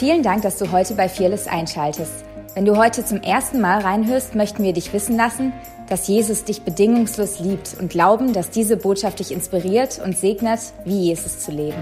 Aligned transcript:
Vielen 0.00 0.22
Dank, 0.22 0.40
dass 0.40 0.56
du 0.56 0.72
heute 0.72 0.94
bei 0.94 1.10
Fearless 1.10 1.46
einschaltest. 1.46 2.24
Wenn 2.54 2.64
du 2.64 2.78
heute 2.78 3.04
zum 3.04 3.20
ersten 3.20 3.60
Mal 3.60 3.82
reinhörst, 3.82 4.34
möchten 4.34 4.62
wir 4.62 4.72
dich 4.72 4.94
wissen 4.94 5.14
lassen, 5.14 5.52
dass 5.90 6.08
Jesus 6.08 6.42
dich 6.44 6.62
bedingungslos 6.62 7.38
liebt 7.40 7.76
und 7.78 7.90
glauben, 7.90 8.32
dass 8.32 8.48
diese 8.48 8.78
Botschaft 8.78 9.18
dich 9.18 9.30
inspiriert 9.30 10.00
und 10.02 10.16
segnet, 10.16 10.60
wie 10.86 11.08
Jesus 11.08 11.40
zu 11.40 11.50
leben. 11.50 11.76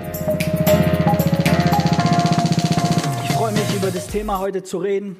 Ich 3.22 3.30
freue 3.34 3.52
mich, 3.52 3.76
über 3.76 3.92
das 3.92 4.08
Thema 4.08 4.40
heute 4.40 4.64
zu 4.64 4.78
reden, 4.78 5.16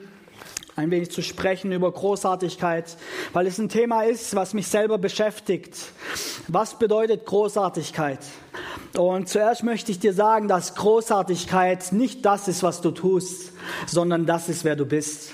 ein 0.78 0.92
wenig 0.92 1.10
zu 1.10 1.22
sprechen 1.22 1.72
über 1.72 1.90
Großartigkeit, 1.90 2.96
weil 3.32 3.48
es 3.48 3.58
ein 3.58 3.68
Thema 3.68 4.02
ist, 4.02 4.36
was 4.36 4.54
mich 4.54 4.68
selber 4.68 4.96
beschäftigt. 4.96 5.76
Was 6.46 6.78
bedeutet 6.78 7.26
Großartigkeit? 7.26 8.20
Und 8.96 9.28
zuerst 9.28 9.64
möchte 9.64 9.90
ich 9.90 9.98
dir 9.98 10.12
sagen, 10.12 10.46
dass 10.46 10.76
Großartigkeit 10.76 11.90
nicht 11.90 12.24
das 12.24 12.46
ist, 12.46 12.62
was 12.62 12.80
du 12.80 12.92
tust, 12.92 13.52
sondern 13.86 14.24
das 14.24 14.48
ist, 14.48 14.64
wer 14.64 14.76
du 14.76 14.86
bist. 14.86 15.32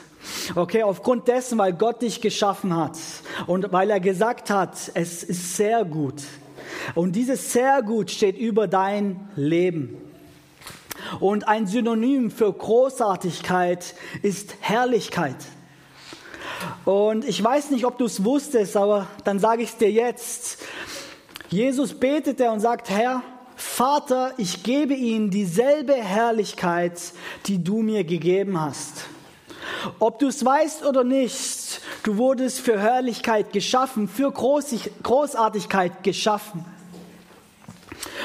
Okay, 0.55 0.83
aufgrund 0.83 1.29
dessen, 1.29 1.59
weil 1.59 1.75
Gott 1.75 2.01
dich 2.01 2.23
geschaffen 2.23 2.75
hat 2.75 2.97
und 3.47 3.71
weil 3.71 3.91
er 3.91 4.01
gesagt 4.01 4.49
hat, 4.49 4.93
es 4.95 5.23
ist 5.23 5.57
sehr 5.57 5.85
gut. 5.85 6.23
Und 6.95 7.13
dieses 7.13 7.53
sehr 7.53 7.83
gut 7.83 8.11
steht 8.11 8.39
über 8.39 8.67
dein 8.67 9.29
Leben. 9.37 9.99
Und 11.21 11.49
ein 11.49 11.67
Synonym 11.67 12.31
für 12.31 12.53
Großartigkeit 12.53 13.95
ist 14.23 14.57
Herrlichkeit. 14.61 15.37
Und 16.85 17.27
ich 17.27 17.43
weiß 17.43 17.71
nicht, 17.71 17.85
ob 17.85 17.99
du 17.99 18.05
es 18.05 18.25
wusstest, 18.25 18.77
aber 18.77 19.07
dann 19.25 19.39
sage 19.39 19.63
ich 19.63 19.71
es 19.71 19.77
dir 19.77 19.91
jetzt. 19.91 20.59
Jesus 21.49 21.95
betete 21.95 22.51
und 22.51 22.61
sagt, 22.61 22.91
Herr, 22.91 23.23
Vater, 23.57 24.33
ich 24.37 24.63
gebe 24.63 24.95
ihnen 24.95 25.31
dieselbe 25.31 25.95
Herrlichkeit, 25.95 27.01
die 27.47 27.63
du 27.63 27.83
mir 27.83 28.05
gegeben 28.05 28.61
hast. 28.61 29.05
Ob 29.99 30.19
du 30.19 30.29
es 30.29 30.45
weißt 30.45 30.85
oder 30.85 31.05
nicht, 31.05 31.81
du 32.03 32.17
wurdest 32.17 32.61
für 32.61 32.79
Herrlichkeit 32.79 33.53
geschaffen, 33.53 34.09
für 34.09 34.33
Großartigkeit 34.33 36.03
geschaffen. 36.03 36.65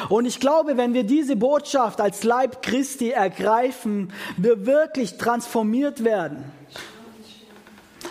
Und 0.09 0.25
ich 0.25 0.39
glaube, 0.39 0.77
wenn 0.77 0.93
wir 0.93 1.03
diese 1.03 1.35
Botschaft 1.35 2.01
als 2.01 2.23
Leib 2.23 2.61
Christi 2.61 3.11
ergreifen, 3.11 4.11
wir 4.37 4.65
wirklich 4.65 5.17
transformiert 5.17 6.03
werden. 6.03 6.43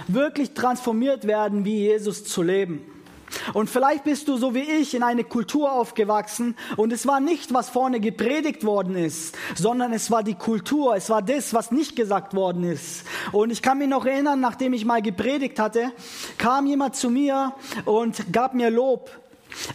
Wirklich 0.07 0.55
transformiert 0.55 1.27
werden, 1.27 1.65
wie 1.65 1.79
Jesus 1.79 2.25
zu 2.25 2.43
leben. 2.43 2.85
Und 3.53 3.69
vielleicht 3.69 4.05
bist 4.05 4.29
du 4.29 4.37
so 4.37 4.55
wie 4.55 4.63
ich 4.63 4.95
in 4.95 5.03
eine 5.03 5.25
Kultur 5.25 5.73
aufgewachsen 5.73 6.57
und 6.77 6.93
es 6.93 7.07
war 7.07 7.21
nicht, 7.21 7.53
was 7.53 7.69
vorne 7.69 8.01
gepredigt 8.01 8.65
worden 8.65 8.97
ist, 8.97 9.37
sondern 9.55 9.93
es 9.93 10.11
war 10.11 10.23
die 10.23 10.35
Kultur, 10.35 10.97
es 10.97 11.11
war 11.11 11.23
das, 11.23 11.55
was 11.55 11.71
nicht 11.71 11.97
gesagt 11.97 12.35
worden 12.35 12.65
ist. 12.65 13.05
Und 13.33 13.51
ich 13.51 13.63
kann 13.63 13.79
mich 13.79 13.89
noch 13.89 14.07
erinnern, 14.07 14.41
nachdem 14.41 14.73
ich 14.73 14.85
mal 14.85 15.03
gepredigt 15.03 15.59
hatte, 15.59 15.93
kam 16.39 16.67
jemand 16.67 16.97
zu 16.97 17.11
mir 17.11 17.53
und 17.85 18.33
gab 18.33 18.55
mir 18.55 18.71
Lob. 18.71 19.11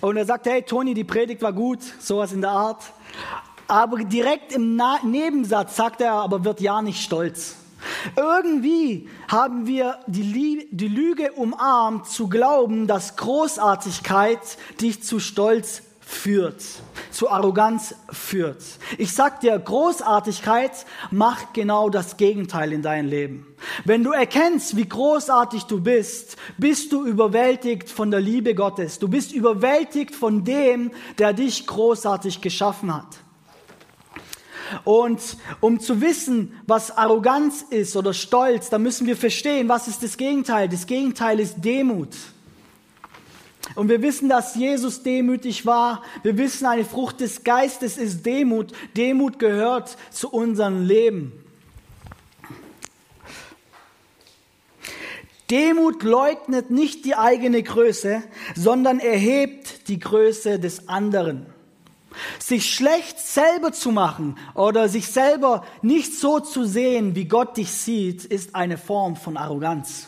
Und 0.02 0.18
er 0.18 0.26
sagte, 0.26 0.52
hey 0.52 0.64
Toni, 0.64 0.94
die 0.94 1.04
Predigt 1.04 1.42
war 1.42 1.54
gut, 1.54 1.80
sowas 2.00 2.32
in 2.34 2.42
der 2.42 2.52
Art. 2.52 2.84
Aber 3.68 3.98
direkt 4.04 4.52
im 4.52 4.80
Nebensatz 5.04 5.76
sagt 5.76 6.02
er, 6.02 6.14
aber 6.14 6.44
wird 6.44 6.62
ja 6.62 6.82
nicht 6.82 7.02
stolz. 7.02 7.56
Irgendwie 8.16 9.10
haben 9.28 9.68
wir 9.68 10.00
die, 10.08 10.68
die 10.72 10.88
Lüge 10.88 11.34
umarmt, 11.34 12.08
zu 12.08 12.28
glauben, 12.28 12.88
dass 12.88 13.16
Großartigkeit 13.18 14.40
dich 14.80 15.04
zu 15.04 15.20
Stolz 15.20 15.82
führt, 16.06 16.64
zu 17.12 17.30
Arroganz 17.30 17.96
führt. 18.12 18.64
Ich 18.98 19.14
sag 19.14 19.42
dir, 19.42 19.58
Großartigkeit 19.58 20.72
macht 21.12 21.54
genau 21.54 21.90
das 21.90 22.18
Gegenteil 22.18 22.74
in 22.74 22.82
deinem 22.82 23.10
Leben. 23.10 23.56
Wenn 23.86 24.04
du 24.04 24.12
erkennst, 24.12 24.76
wie 24.76 24.88
großartig 24.88 25.64
du 25.64 25.82
bist, 25.82 26.38
bist 26.58 26.92
du 26.92 27.06
überwältigt 27.06 27.90
von 27.90 28.12
der 28.12 28.20
Liebe 28.20 28.56
Gottes. 28.56 29.00
Du 29.00 29.08
bist 29.08 29.32
überwältigt 29.32 30.16
von 30.16 30.44
dem, 30.44 30.92
der 31.18 31.34
dich 31.34 31.66
großartig 31.66 32.42
geschaffen 32.42 32.94
hat. 32.94 33.24
Und 34.84 35.22
um 35.60 35.80
zu 35.80 36.02
wissen, 36.02 36.60
was 36.66 36.98
Arroganz 36.98 37.64
ist 37.70 37.96
oder 37.96 38.14
Stolz, 38.14 38.70
da 38.70 38.80
müssen 38.80 39.08
wir 39.08 39.16
verstehen, 39.16 39.70
was 39.70 39.88
ist 39.88 40.04
das 40.04 40.18
Gegenteil. 40.18 40.68
Das 40.68 40.88
Gegenteil 40.88 41.40
ist 41.40 41.64
Demut. 41.64 42.16
Und 43.76 43.90
wir 43.90 44.02
wissen, 44.02 44.30
dass 44.30 44.56
Jesus 44.56 45.04
demütig 45.04 45.66
war. 45.66 46.04
Wir 46.22 46.38
wissen, 46.38 46.66
eine 46.66 46.86
Frucht 46.86 47.22
des 47.22 47.44
Geistes 47.44 47.98
ist 47.98 48.26
Demut. 48.26 48.72
Demut 48.96 49.40
gehört 49.40 49.98
zu 50.12 50.30
unserem 50.30 50.86
Leben. 50.86 51.32
Demut 55.50 56.04
leugnet 56.04 56.72
nicht 56.72 57.06
die 57.06 57.16
eigene 57.16 57.62
Größe, 57.62 58.24
sondern 58.56 59.00
erhebt 59.00 59.88
die 59.88 60.00
Größe 60.00 60.60
des 60.60 60.88
anderen. 60.88 61.46
Sich 62.40 62.74
schlecht 62.74 63.20
selber 63.20 63.72
zu 63.72 63.92
machen 63.92 64.38
oder 64.54 64.88
sich 64.88 65.08
selber 65.08 65.66
nicht 65.82 66.14
so 66.14 66.40
zu 66.40 66.64
sehen, 66.64 67.16
wie 67.16 67.26
Gott 67.26 67.58
dich 67.58 67.72
sieht, 67.72 68.24
ist 68.26 68.56
eine 68.56 68.78
Form 68.78 69.16
von 69.16 69.36
Arroganz. 69.36 70.08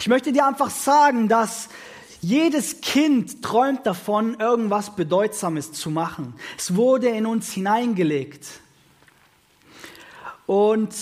Ich 0.00 0.08
möchte 0.08 0.32
dir 0.32 0.46
einfach 0.46 0.70
sagen, 0.70 1.28
dass 1.28 1.68
jedes 2.20 2.80
Kind 2.80 3.42
träumt 3.42 3.86
davon, 3.86 4.38
irgendwas 4.38 4.94
Bedeutsames 4.94 5.72
zu 5.72 5.90
machen. 5.90 6.34
Es 6.56 6.74
wurde 6.74 7.08
in 7.08 7.26
uns 7.26 7.52
hineingelegt. 7.52 8.46
Und 10.46 10.94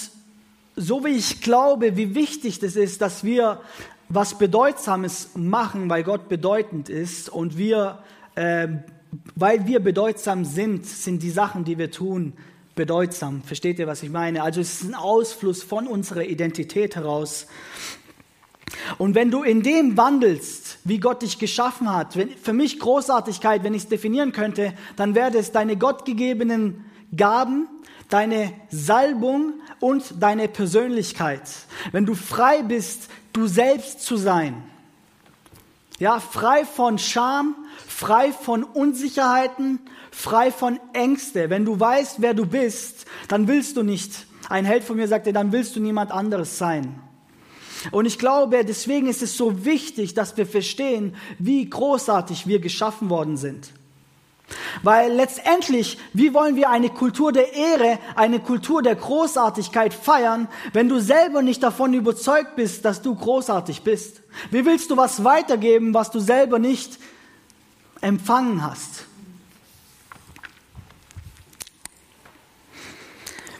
so 0.76 1.04
wie 1.04 1.10
ich 1.10 1.40
glaube, 1.40 1.96
wie 1.96 2.14
wichtig 2.14 2.58
das 2.58 2.76
ist, 2.76 3.00
dass 3.00 3.24
wir 3.24 3.60
was 4.08 4.38
Bedeutsames 4.38 5.30
machen, 5.34 5.88
weil 5.90 6.02
Gott 6.02 6.28
bedeutend 6.28 6.88
ist 6.88 7.28
und 7.28 7.56
wir, 7.56 7.98
äh, 8.34 8.68
weil 9.34 9.66
wir 9.66 9.80
bedeutsam 9.80 10.44
sind, 10.44 10.86
sind 10.86 11.22
die 11.22 11.30
Sachen, 11.30 11.64
die 11.64 11.78
wir 11.78 11.90
tun, 11.90 12.34
bedeutsam. 12.74 13.42
Versteht 13.42 13.78
ihr, 13.78 13.86
was 13.86 14.02
ich 14.02 14.10
meine? 14.10 14.42
Also 14.42 14.60
es 14.60 14.82
ist 14.82 14.88
ein 14.88 14.94
Ausfluss 14.94 15.62
von 15.62 15.86
unserer 15.86 16.24
Identität 16.24 16.96
heraus. 16.96 17.46
Und 18.98 19.14
wenn 19.14 19.30
du 19.30 19.42
in 19.42 19.62
dem 19.62 19.96
wandelst, 19.96 20.78
wie 20.84 20.98
Gott 20.98 21.22
dich 21.22 21.38
geschaffen 21.38 21.92
hat, 21.92 22.16
wenn, 22.16 22.30
für 22.30 22.52
mich 22.52 22.78
Großartigkeit, 22.78 23.64
wenn 23.64 23.74
ich 23.74 23.84
es 23.84 23.88
definieren 23.88 24.32
könnte, 24.32 24.72
dann 24.96 25.14
wäre 25.14 25.36
es 25.38 25.52
deine 25.52 25.76
gottgegebenen 25.76 26.84
Gaben, 27.16 27.68
deine 28.08 28.52
Salbung 28.70 29.54
und 29.80 30.14
deine 30.20 30.48
Persönlichkeit. 30.48 31.42
Wenn 31.92 32.06
du 32.06 32.14
frei 32.14 32.62
bist, 32.62 33.08
du 33.32 33.46
selbst 33.46 34.00
zu 34.00 34.16
sein. 34.16 34.62
Ja, 35.98 36.20
frei 36.20 36.64
von 36.64 36.98
Scham, 36.98 37.54
frei 37.86 38.32
von 38.32 38.64
Unsicherheiten, 38.64 39.80
frei 40.10 40.50
von 40.50 40.78
Ängste. 40.92 41.48
Wenn 41.48 41.64
du 41.64 41.78
weißt, 41.78 42.20
wer 42.20 42.34
du 42.34 42.46
bist, 42.46 43.06
dann 43.28 43.48
willst 43.48 43.76
du 43.76 43.82
nicht. 43.82 44.26
Ein 44.48 44.64
Held 44.64 44.84
von 44.84 44.96
mir 44.96 45.08
sagte, 45.08 45.32
dann 45.32 45.52
willst 45.52 45.74
du 45.74 45.80
niemand 45.80 46.12
anderes 46.12 46.58
sein. 46.58 47.00
Und 47.90 48.06
ich 48.06 48.18
glaube, 48.18 48.64
deswegen 48.64 49.06
ist 49.06 49.22
es 49.22 49.36
so 49.36 49.64
wichtig, 49.64 50.14
dass 50.14 50.36
wir 50.36 50.46
verstehen, 50.46 51.14
wie 51.38 51.68
großartig 51.68 52.46
wir 52.46 52.58
geschaffen 52.58 53.10
worden 53.10 53.36
sind. 53.36 53.70
Weil 54.82 55.12
letztendlich, 55.12 55.98
wie 56.12 56.32
wollen 56.32 56.54
wir 56.54 56.70
eine 56.70 56.90
Kultur 56.90 57.32
der 57.32 57.52
Ehre, 57.52 57.98
eine 58.14 58.38
Kultur 58.38 58.82
der 58.82 58.94
Großartigkeit 58.94 59.92
feiern, 59.92 60.48
wenn 60.72 60.88
du 60.88 61.00
selber 61.00 61.42
nicht 61.42 61.62
davon 61.62 61.94
überzeugt 61.94 62.54
bist, 62.54 62.84
dass 62.84 63.02
du 63.02 63.14
großartig 63.14 63.82
bist? 63.82 64.22
Wie 64.50 64.64
willst 64.64 64.90
du 64.90 64.96
was 64.96 65.24
weitergeben, 65.24 65.94
was 65.94 66.10
du 66.10 66.20
selber 66.20 66.58
nicht 66.58 66.98
empfangen 68.00 68.62
hast? 68.62 69.06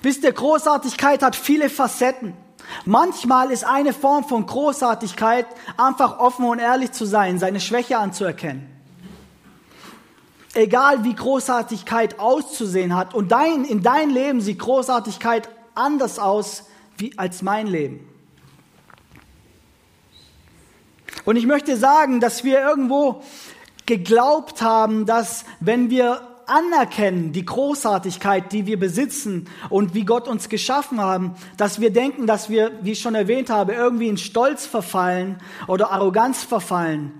Wisst 0.02 0.22
ihr, 0.22 0.32
Großartigkeit 0.32 1.20
hat 1.20 1.34
viele 1.34 1.68
Facetten. 1.68 2.34
Manchmal 2.84 3.50
ist 3.50 3.64
eine 3.64 3.92
Form 3.92 4.24
von 4.24 4.46
Großartigkeit 4.46 5.46
einfach 5.76 6.18
offen 6.18 6.44
und 6.46 6.58
ehrlich 6.58 6.92
zu 6.92 7.04
sein, 7.04 7.38
seine 7.38 7.60
Schwäche 7.60 7.98
anzuerkennen 7.98 8.76
egal 10.56 11.04
wie 11.04 11.14
Großartigkeit 11.14 12.18
auszusehen 12.18 12.96
hat, 12.96 13.14
und 13.14 13.30
dein, 13.30 13.64
in 13.64 13.82
dein 13.82 14.10
Leben 14.10 14.40
sieht 14.40 14.58
Großartigkeit 14.58 15.48
anders 15.74 16.18
aus 16.18 16.64
wie 16.96 17.16
als 17.18 17.42
mein 17.42 17.66
Leben. 17.66 18.08
Und 21.24 21.36
ich 21.36 21.46
möchte 21.46 21.76
sagen, 21.76 22.20
dass 22.20 22.44
wir 22.44 22.60
irgendwo 22.60 23.22
geglaubt 23.84 24.62
haben, 24.62 25.06
dass 25.06 25.44
wenn 25.60 25.90
wir 25.90 26.35
anerkennen 26.46 27.32
die 27.32 27.44
Großartigkeit, 27.44 28.52
die 28.52 28.66
wir 28.66 28.78
besitzen 28.78 29.48
und 29.68 29.94
wie 29.94 30.04
Gott 30.04 30.28
uns 30.28 30.48
geschaffen 30.48 31.00
haben, 31.00 31.34
dass 31.56 31.80
wir 31.80 31.90
denken, 31.92 32.26
dass 32.26 32.48
wir, 32.48 32.72
wie 32.82 32.92
ich 32.92 33.00
schon 33.00 33.14
erwähnt 33.14 33.50
habe, 33.50 33.74
irgendwie 33.74 34.08
in 34.08 34.16
Stolz 34.16 34.66
verfallen 34.66 35.38
oder 35.66 35.90
Arroganz 35.90 36.44
verfallen. 36.44 37.12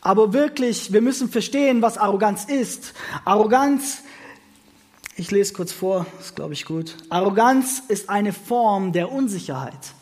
Aber 0.00 0.32
wirklich, 0.32 0.92
wir 0.92 1.00
müssen 1.00 1.28
verstehen, 1.30 1.82
was 1.82 1.98
Arroganz 1.98 2.44
ist. 2.44 2.94
Arroganz, 3.24 4.02
ich 5.16 5.30
lese 5.30 5.52
kurz 5.54 5.72
vor, 5.72 6.06
ist 6.20 6.36
glaube 6.36 6.52
ich 6.52 6.64
gut. 6.64 6.96
Arroganz 7.08 7.82
ist 7.88 8.10
eine 8.10 8.32
Form 8.32 8.92
der 8.92 9.10
Unsicherheit. 9.10 9.94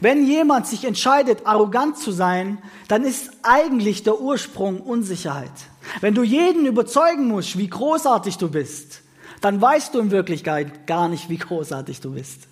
Wenn 0.00 0.26
jemand 0.26 0.66
sich 0.66 0.84
entscheidet, 0.84 1.46
arrogant 1.46 1.98
zu 1.98 2.10
sein, 2.10 2.58
dann 2.88 3.04
ist 3.04 3.30
eigentlich 3.42 4.02
der 4.02 4.18
Ursprung 4.20 4.80
Unsicherheit. 4.80 5.50
Wenn 6.00 6.14
du 6.14 6.22
jeden 6.22 6.66
überzeugen 6.66 7.28
musst, 7.28 7.58
wie 7.58 7.68
großartig 7.68 8.38
du 8.38 8.50
bist, 8.50 9.02
dann 9.40 9.60
weißt 9.60 9.94
du 9.94 10.00
in 10.00 10.10
Wirklichkeit 10.10 10.86
gar 10.86 11.08
nicht, 11.08 11.28
wie 11.28 11.38
großartig 11.38 12.00
du 12.00 12.12
bist. 12.12 12.48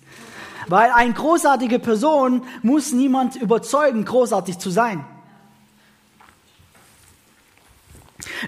Weil 0.67 0.91
eine 0.91 1.13
großartige 1.13 1.79
Person 1.79 2.43
muss 2.61 2.91
niemand 2.91 3.35
überzeugen, 3.35 4.05
großartig 4.05 4.57
zu 4.57 4.69
sein. 4.69 5.05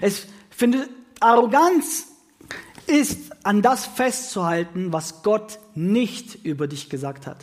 Es 0.00 0.26
finde, 0.50 0.88
Arroganz 1.20 2.06
ist 2.86 3.44
an 3.44 3.62
das 3.62 3.86
festzuhalten, 3.86 4.92
was 4.92 5.22
Gott 5.22 5.58
nicht 5.74 6.44
über 6.44 6.66
dich 6.66 6.90
gesagt 6.90 7.26
hat. 7.26 7.38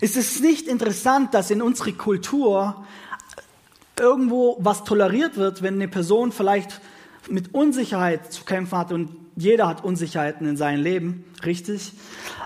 Ist 0.00 0.16
es 0.16 0.40
nicht 0.40 0.68
interessant, 0.68 1.34
dass 1.34 1.50
in 1.50 1.62
unserer 1.62 1.92
Kultur 1.92 2.84
irgendwo 3.98 4.56
was 4.60 4.84
toleriert 4.84 5.36
wird, 5.36 5.62
wenn 5.62 5.74
eine 5.74 5.88
Person 5.88 6.32
vielleicht 6.32 6.80
mit 7.28 7.54
Unsicherheit 7.54 8.32
zu 8.32 8.44
kämpfen 8.44 8.78
hat 8.78 8.92
und 8.92 9.10
jeder 9.36 9.68
hat 9.68 9.84
Unsicherheiten 9.84 10.48
in 10.48 10.56
seinem 10.56 10.82
Leben, 10.82 11.24
richtig? 11.44 11.92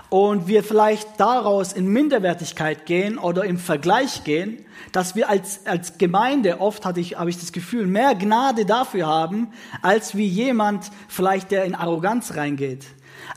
Und 0.09 0.47
wir 0.47 0.63
vielleicht 0.63 1.07
daraus 1.19 1.71
in 1.71 1.87
Minderwertigkeit 1.87 2.85
gehen 2.85 3.17
oder 3.17 3.45
im 3.45 3.57
Vergleich 3.57 4.25
gehen, 4.25 4.65
dass 4.91 5.15
wir 5.15 5.29
als, 5.29 5.65
als 5.65 5.97
Gemeinde 5.97 6.59
oft, 6.59 6.85
hatte 6.85 6.99
ich, 6.99 7.17
habe 7.17 7.29
ich 7.29 7.39
das 7.39 7.53
Gefühl, 7.53 7.87
mehr 7.87 8.15
Gnade 8.15 8.65
dafür 8.65 9.07
haben, 9.07 9.53
als 9.81 10.15
wie 10.15 10.27
jemand 10.27 10.91
vielleicht, 11.07 11.51
der 11.51 11.63
in 11.63 11.75
Arroganz 11.75 12.35
reingeht. 12.35 12.85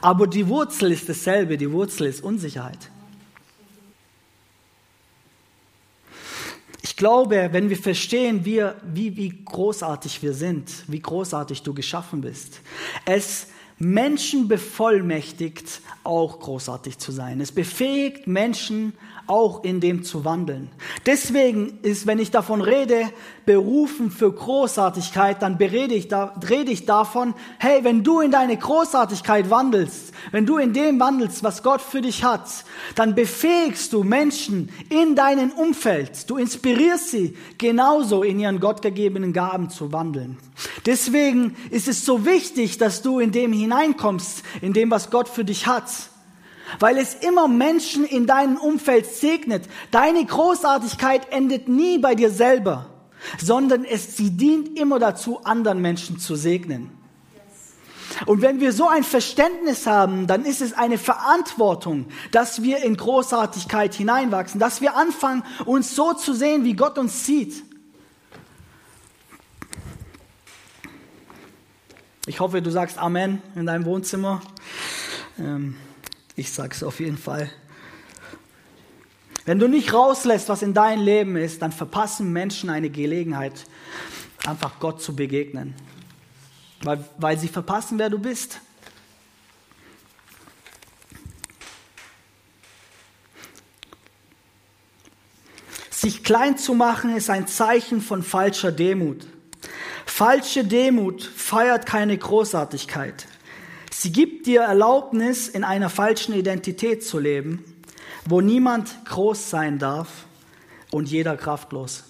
Aber 0.00 0.26
die 0.26 0.48
Wurzel 0.48 0.90
ist 0.90 1.08
dasselbe, 1.08 1.56
die 1.56 1.70
Wurzel 1.70 2.06
ist 2.08 2.24
Unsicherheit. 2.24 2.90
Ich 6.94 6.98
glaube, 6.98 7.48
wenn 7.50 7.70
wir 7.70 7.76
verstehen, 7.76 8.44
wie, 8.44 8.62
wie, 8.84 9.16
wie 9.16 9.44
großartig 9.44 10.22
wir 10.22 10.32
sind, 10.32 10.70
wie 10.86 11.00
großartig 11.00 11.62
du 11.64 11.74
geschaffen 11.74 12.20
bist, 12.20 12.60
es 13.04 13.48
Menschen 13.78 14.46
bevollmächtigt, 14.46 15.80
auch 16.04 16.38
großartig 16.38 16.98
zu 16.98 17.10
sein. 17.10 17.40
Es 17.40 17.50
befähigt 17.50 18.28
Menschen, 18.28 18.92
auch 19.26 19.64
in 19.64 19.80
dem 19.80 20.04
zu 20.04 20.24
wandeln. 20.24 20.70
Deswegen 21.06 21.78
ist, 21.82 22.06
wenn 22.06 22.18
ich 22.18 22.30
davon 22.30 22.60
rede, 22.60 23.10
berufen 23.46 24.10
für 24.10 24.32
Großartigkeit, 24.32 25.42
dann 25.42 25.58
berede 25.58 25.94
ich 25.94 26.08
da, 26.08 26.34
rede 26.48 26.72
ich 26.72 26.86
davon, 26.86 27.34
hey, 27.58 27.84
wenn 27.84 28.04
du 28.04 28.20
in 28.20 28.30
deine 28.30 28.56
Großartigkeit 28.56 29.50
wandelst, 29.50 30.12
wenn 30.30 30.46
du 30.46 30.58
in 30.58 30.72
dem 30.72 31.00
wandelst, 31.00 31.42
was 31.42 31.62
Gott 31.62 31.80
für 31.80 32.00
dich 32.00 32.24
hat, 32.24 32.64
dann 32.94 33.14
befähigst 33.14 33.92
du 33.92 34.02
Menschen 34.02 34.70
in 34.88 35.14
deinem 35.14 35.50
Umfeld. 35.50 36.28
Du 36.28 36.36
inspirierst 36.36 37.10
sie 37.10 37.36
genauso 37.58 38.22
in 38.22 38.38
ihren 38.38 38.60
gottgegebenen 38.60 39.32
Gaben 39.32 39.70
zu 39.70 39.92
wandeln. 39.92 40.38
Deswegen 40.86 41.56
ist 41.70 41.88
es 41.88 42.04
so 42.04 42.24
wichtig, 42.24 42.78
dass 42.78 43.02
du 43.02 43.18
in 43.18 43.32
dem 43.32 43.52
hineinkommst, 43.52 44.42
in 44.60 44.72
dem, 44.72 44.90
was 44.90 45.10
Gott 45.10 45.28
für 45.28 45.44
dich 45.44 45.66
hat 45.66 45.84
weil 46.78 46.98
es 46.98 47.14
immer 47.14 47.48
Menschen 47.48 48.04
in 48.04 48.26
deinem 48.26 48.56
Umfeld 48.56 49.06
segnet. 49.06 49.64
Deine 49.90 50.24
Großartigkeit 50.24 51.32
endet 51.32 51.68
nie 51.68 51.98
bei 51.98 52.14
dir 52.14 52.30
selber, 52.30 52.86
sondern 53.42 53.84
es, 53.84 54.16
sie 54.16 54.30
dient 54.30 54.78
immer 54.78 54.98
dazu, 54.98 55.40
anderen 55.44 55.80
Menschen 55.80 56.18
zu 56.18 56.36
segnen. 56.36 56.90
Und 58.26 58.42
wenn 58.42 58.60
wir 58.60 58.72
so 58.72 58.88
ein 58.88 59.02
Verständnis 59.02 59.86
haben, 59.86 60.26
dann 60.26 60.44
ist 60.44 60.60
es 60.60 60.72
eine 60.72 60.98
Verantwortung, 60.98 62.06
dass 62.30 62.62
wir 62.62 62.84
in 62.84 62.96
Großartigkeit 62.96 63.94
hineinwachsen, 63.94 64.60
dass 64.60 64.80
wir 64.80 64.96
anfangen, 64.96 65.42
uns 65.64 65.96
so 65.96 66.12
zu 66.12 66.32
sehen, 66.32 66.64
wie 66.64 66.74
Gott 66.74 66.96
uns 66.98 67.26
sieht. 67.26 67.64
Ich 72.26 72.40
hoffe, 72.40 72.62
du 72.62 72.70
sagst 72.70 72.98
Amen 72.98 73.42
in 73.54 73.66
deinem 73.66 73.84
Wohnzimmer. 73.84 74.40
Ähm 75.38 75.76
ich 76.36 76.52
sage 76.52 76.74
es 76.74 76.82
auf 76.82 77.00
jeden 77.00 77.18
Fall. 77.18 77.50
Wenn 79.44 79.58
du 79.58 79.68
nicht 79.68 79.92
rauslässt, 79.92 80.48
was 80.48 80.62
in 80.62 80.72
deinem 80.72 81.04
Leben 81.04 81.36
ist, 81.36 81.60
dann 81.60 81.70
verpassen 81.70 82.32
Menschen 82.32 82.70
eine 82.70 82.88
Gelegenheit, 82.88 83.66
einfach 84.46 84.80
Gott 84.80 85.02
zu 85.02 85.14
begegnen. 85.14 85.74
Weil, 86.82 87.04
weil 87.18 87.38
sie 87.38 87.48
verpassen, 87.48 87.98
wer 87.98 88.10
du 88.10 88.18
bist. 88.18 88.60
Sich 95.90 96.24
klein 96.24 96.58
zu 96.58 96.74
machen 96.74 97.16
ist 97.16 97.30
ein 97.30 97.46
Zeichen 97.46 98.00
von 98.00 98.22
falscher 98.22 98.72
Demut. 98.72 99.26
Falsche 100.04 100.64
Demut 100.64 101.22
feiert 101.22 101.86
keine 101.86 102.16
Großartigkeit. 102.16 103.26
Sie 103.96 104.10
gibt 104.10 104.46
dir 104.46 104.62
Erlaubnis, 104.62 105.48
in 105.48 105.62
einer 105.62 105.88
falschen 105.88 106.34
Identität 106.34 107.04
zu 107.06 107.20
leben, 107.20 107.64
wo 108.26 108.40
niemand 108.40 108.92
groß 109.04 109.50
sein 109.50 109.78
darf 109.78 110.26
und 110.90 111.08
jeder 111.08 111.36
kraftlos. 111.36 112.02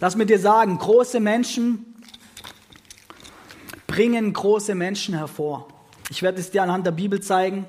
Lass 0.00 0.16
mir 0.16 0.26
dir 0.26 0.40
sagen, 0.40 0.78
große 0.78 1.20
Menschen 1.20 1.94
bringen 3.86 4.32
große 4.32 4.74
Menschen 4.74 5.14
hervor. 5.14 5.68
Ich 6.10 6.22
werde 6.22 6.40
es 6.40 6.50
dir 6.50 6.64
anhand 6.64 6.84
der 6.84 6.90
Bibel 6.90 7.22
zeigen. 7.22 7.64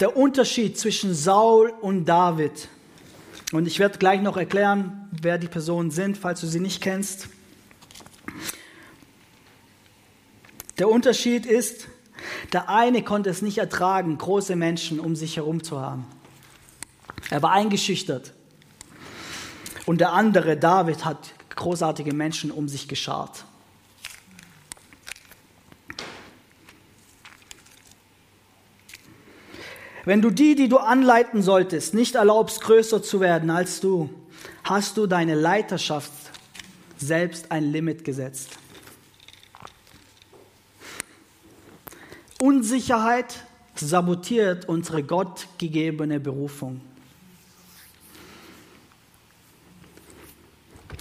Der 0.00 0.16
Unterschied 0.16 0.76
zwischen 0.76 1.14
Saul 1.14 1.72
und 1.80 2.04
David. 2.04 2.68
Und 3.52 3.66
ich 3.68 3.78
werde 3.78 3.98
gleich 3.98 4.20
noch 4.20 4.36
erklären, 4.36 5.08
wer 5.12 5.38
die 5.38 5.46
Personen 5.46 5.92
sind, 5.92 6.18
falls 6.18 6.40
du 6.40 6.48
sie 6.48 6.60
nicht 6.60 6.82
kennst. 6.82 7.28
Der 10.78 10.88
Unterschied 10.88 11.46
ist, 11.46 11.86
der 12.52 12.68
eine 12.68 13.02
konnte 13.02 13.30
es 13.30 13.42
nicht 13.42 13.58
ertragen, 13.58 14.18
große 14.18 14.56
Menschen 14.56 14.98
um 14.98 15.14
sich 15.14 15.36
herum 15.36 15.62
zu 15.62 15.80
haben. 15.80 16.06
Er 17.30 17.42
war 17.42 17.52
eingeschüchtert. 17.52 18.32
Und 19.86 20.00
der 20.00 20.12
andere, 20.12 20.56
David, 20.56 21.04
hat 21.04 21.32
großartige 21.54 22.14
Menschen 22.14 22.50
um 22.50 22.68
sich 22.68 22.88
geschart. 22.88 23.44
Wenn 30.04 30.20
du 30.20 30.30
die, 30.30 30.54
die 30.54 30.68
du 30.68 30.78
anleiten 30.78 31.42
solltest, 31.42 31.94
nicht 31.94 32.14
erlaubst, 32.14 32.60
größer 32.60 33.02
zu 33.02 33.20
werden 33.20 33.48
als 33.50 33.80
du, 33.80 34.10
hast 34.62 34.96
du 34.96 35.06
deine 35.06 35.34
Leiterschaft 35.34 36.12
selbst 36.98 37.50
ein 37.50 37.64
Limit 37.64 38.04
gesetzt. 38.04 38.50
Unsicherheit 42.40 43.44
sabotiert 43.74 44.68
unsere 44.68 45.02
gottgegebene 45.02 46.20
Berufung. 46.20 46.80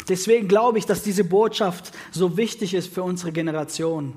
Deswegen 0.10 0.48
glaube 0.48 0.80
ich, 0.80 0.86
dass 0.86 1.02
diese 1.02 1.24
Botschaft 1.24 1.94
so 2.12 2.36
wichtig 2.36 2.74
ist 2.74 2.94
für 2.94 3.04
unsere 3.04 3.32
Generation. 3.32 4.14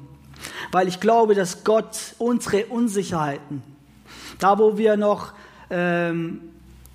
Weil 0.72 0.88
ich 0.88 1.00
glaube, 1.00 1.34
dass 1.34 1.64
Gott 1.64 2.14
unsere 2.18 2.66
Unsicherheiten, 2.66 3.62
da 4.38 4.58
wo 4.58 4.76
wir 4.76 4.96
noch 4.96 5.32
ähm, 5.70 6.40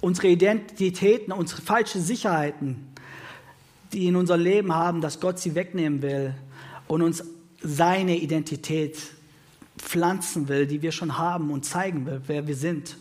unsere 0.02 0.28
Identitäten, 0.28 1.32
unsere 1.32 1.62
falschen 1.62 2.02
Sicherheiten, 2.02 2.88
die 3.94 4.08
in 4.08 4.16
unser 4.16 4.38
Leben 4.38 4.74
haben, 4.74 5.02
dass 5.02 5.20
Gott 5.20 5.40
sie 5.40 5.56
wegnehmen 5.56 6.02
will 6.02 6.34
und 6.88 7.02
uns 7.02 7.24
seine 7.62 8.18
Identität 8.18 8.98
pflanzen 9.82 10.48
will, 10.48 10.68
die 10.68 10.82
wir 10.82 10.92
schon 10.92 11.18
haben 11.18 11.52
und 11.52 11.66
zeigen 11.66 12.06
will, 12.06 12.22
wer 12.28 12.48
wir 12.48 12.56
sind. 12.56 12.96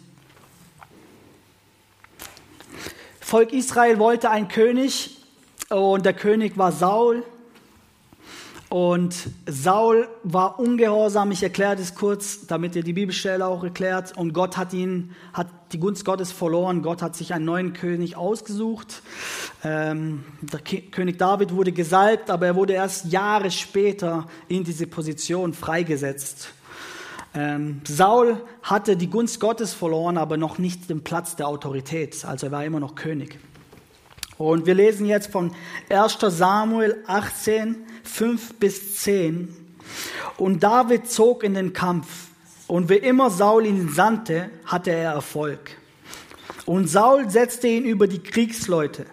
Volk 3.20 3.52
Israel 3.52 3.98
wollte 3.98 4.30
einen 4.30 4.48
König 4.48 5.18
und 5.68 6.04
der 6.04 6.14
König 6.14 6.58
war 6.58 6.72
Saul. 6.72 7.22
Und 8.70 9.16
Saul 9.46 10.08
war 10.22 10.60
ungehorsam, 10.60 11.32
ich 11.32 11.42
erkläre 11.42 11.74
das 11.74 11.96
kurz, 11.96 12.46
damit 12.46 12.76
ihr 12.76 12.84
die 12.84 12.92
Bibelstelle 12.92 13.44
auch 13.44 13.64
erklärt. 13.64 14.16
Und 14.16 14.32
Gott 14.32 14.56
hat 14.56 14.72
ihn, 14.72 15.10
hat 15.32 15.48
die 15.72 15.80
Gunst 15.80 16.04
Gottes 16.04 16.30
verloren. 16.30 16.82
Gott 16.82 17.02
hat 17.02 17.16
sich 17.16 17.34
einen 17.34 17.44
neuen 17.44 17.72
König 17.72 18.16
ausgesucht. 18.16 19.02
Ähm, 19.64 20.24
der 20.40 20.60
König 20.60 21.18
David 21.18 21.52
wurde 21.52 21.72
gesalbt, 21.72 22.30
aber 22.30 22.46
er 22.46 22.54
wurde 22.54 22.72
erst 22.72 23.06
Jahre 23.06 23.50
später 23.50 24.28
in 24.46 24.62
diese 24.62 24.86
Position 24.86 25.52
freigesetzt. 25.52 26.50
Ähm, 27.34 27.80
Saul 27.86 28.42
hatte 28.62 28.96
die 28.96 29.08
Gunst 29.08 29.38
Gottes 29.38 29.72
verloren, 29.72 30.18
aber 30.18 30.36
noch 30.36 30.58
nicht 30.58 30.90
den 30.90 31.04
Platz 31.04 31.36
der 31.36 31.46
Autorität. 31.48 32.24
Also 32.24 32.46
er 32.46 32.52
war 32.52 32.64
immer 32.64 32.80
noch 32.80 32.94
König. 32.94 33.38
Und 34.36 34.66
wir 34.66 34.74
lesen 34.74 35.06
jetzt 35.06 35.30
von 35.30 35.52
1 35.90 36.18
Samuel 36.20 37.04
18, 37.06 37.76
5 38.04 38.54
bis 38.54 38.96
10. 39.02 39.54
Und 40.38 40.62
David 40.62 41.10
zog 41.10 41.44
in 41.44 41.54
den 41.54 41.72
Kampf. 41.72 42.28
Und 42.66 42.88
wie 42.88 42.96
immer 42.96 43.30
Saul 43.30 43.66
ihn 43.66 43.90
sandte, 43.90 44.50
hatte 44.64 44.90
er 44.90 45.12
Erfolg. 45.12 45.76
Und 46.66 46.88
Saul 46.88 47.28
setzte 47.28 47.68
ihn 47.68 47.84
über 47.84 48.06
die 48.06 48.22
Kriegsleute. 48.22 49.06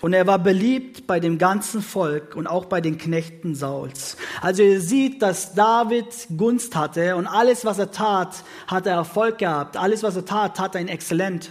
Und 0.00 0.12
er 0.12 0.26
war 0.26 0.38
beliebt 0.38 1.06
bei 1.06 1.20
dem 1.20 1.38
ganzen 1.38 1.82
Volk 1.82 2.34
und 2.34 2.46
auch 2.46 2.64
bei 2.64 2.80
den 2.80 2.98
Knechten 2.98 3.54
Sauls. 3.54 4.16
Also 4.40 4.62
ihr 4.62 4.80
seht, 4.80 5.22
dass 5.22 5.54
David 5.54 6.06
Gunst 6.36 6.74
hatte 6.74 7.16
und 7.16 7.26
alles, 7.26 7.64
was 7.64 7.78
er 7.78 7.90
tat, 7.90 8.42
hat 8.66 8.86
er 8.86 8.94
Erfolg 8.94 9.38
gehabt. 9.38 9.76
Alles, 9.76 10.02
was 10.02 10.16
er 10.16 10.24
tat, 10.24 10.56
tat 10.56 10.74
er 10.74 10.80
ihn 10.80 10.88
exzellent. 10.88 11.50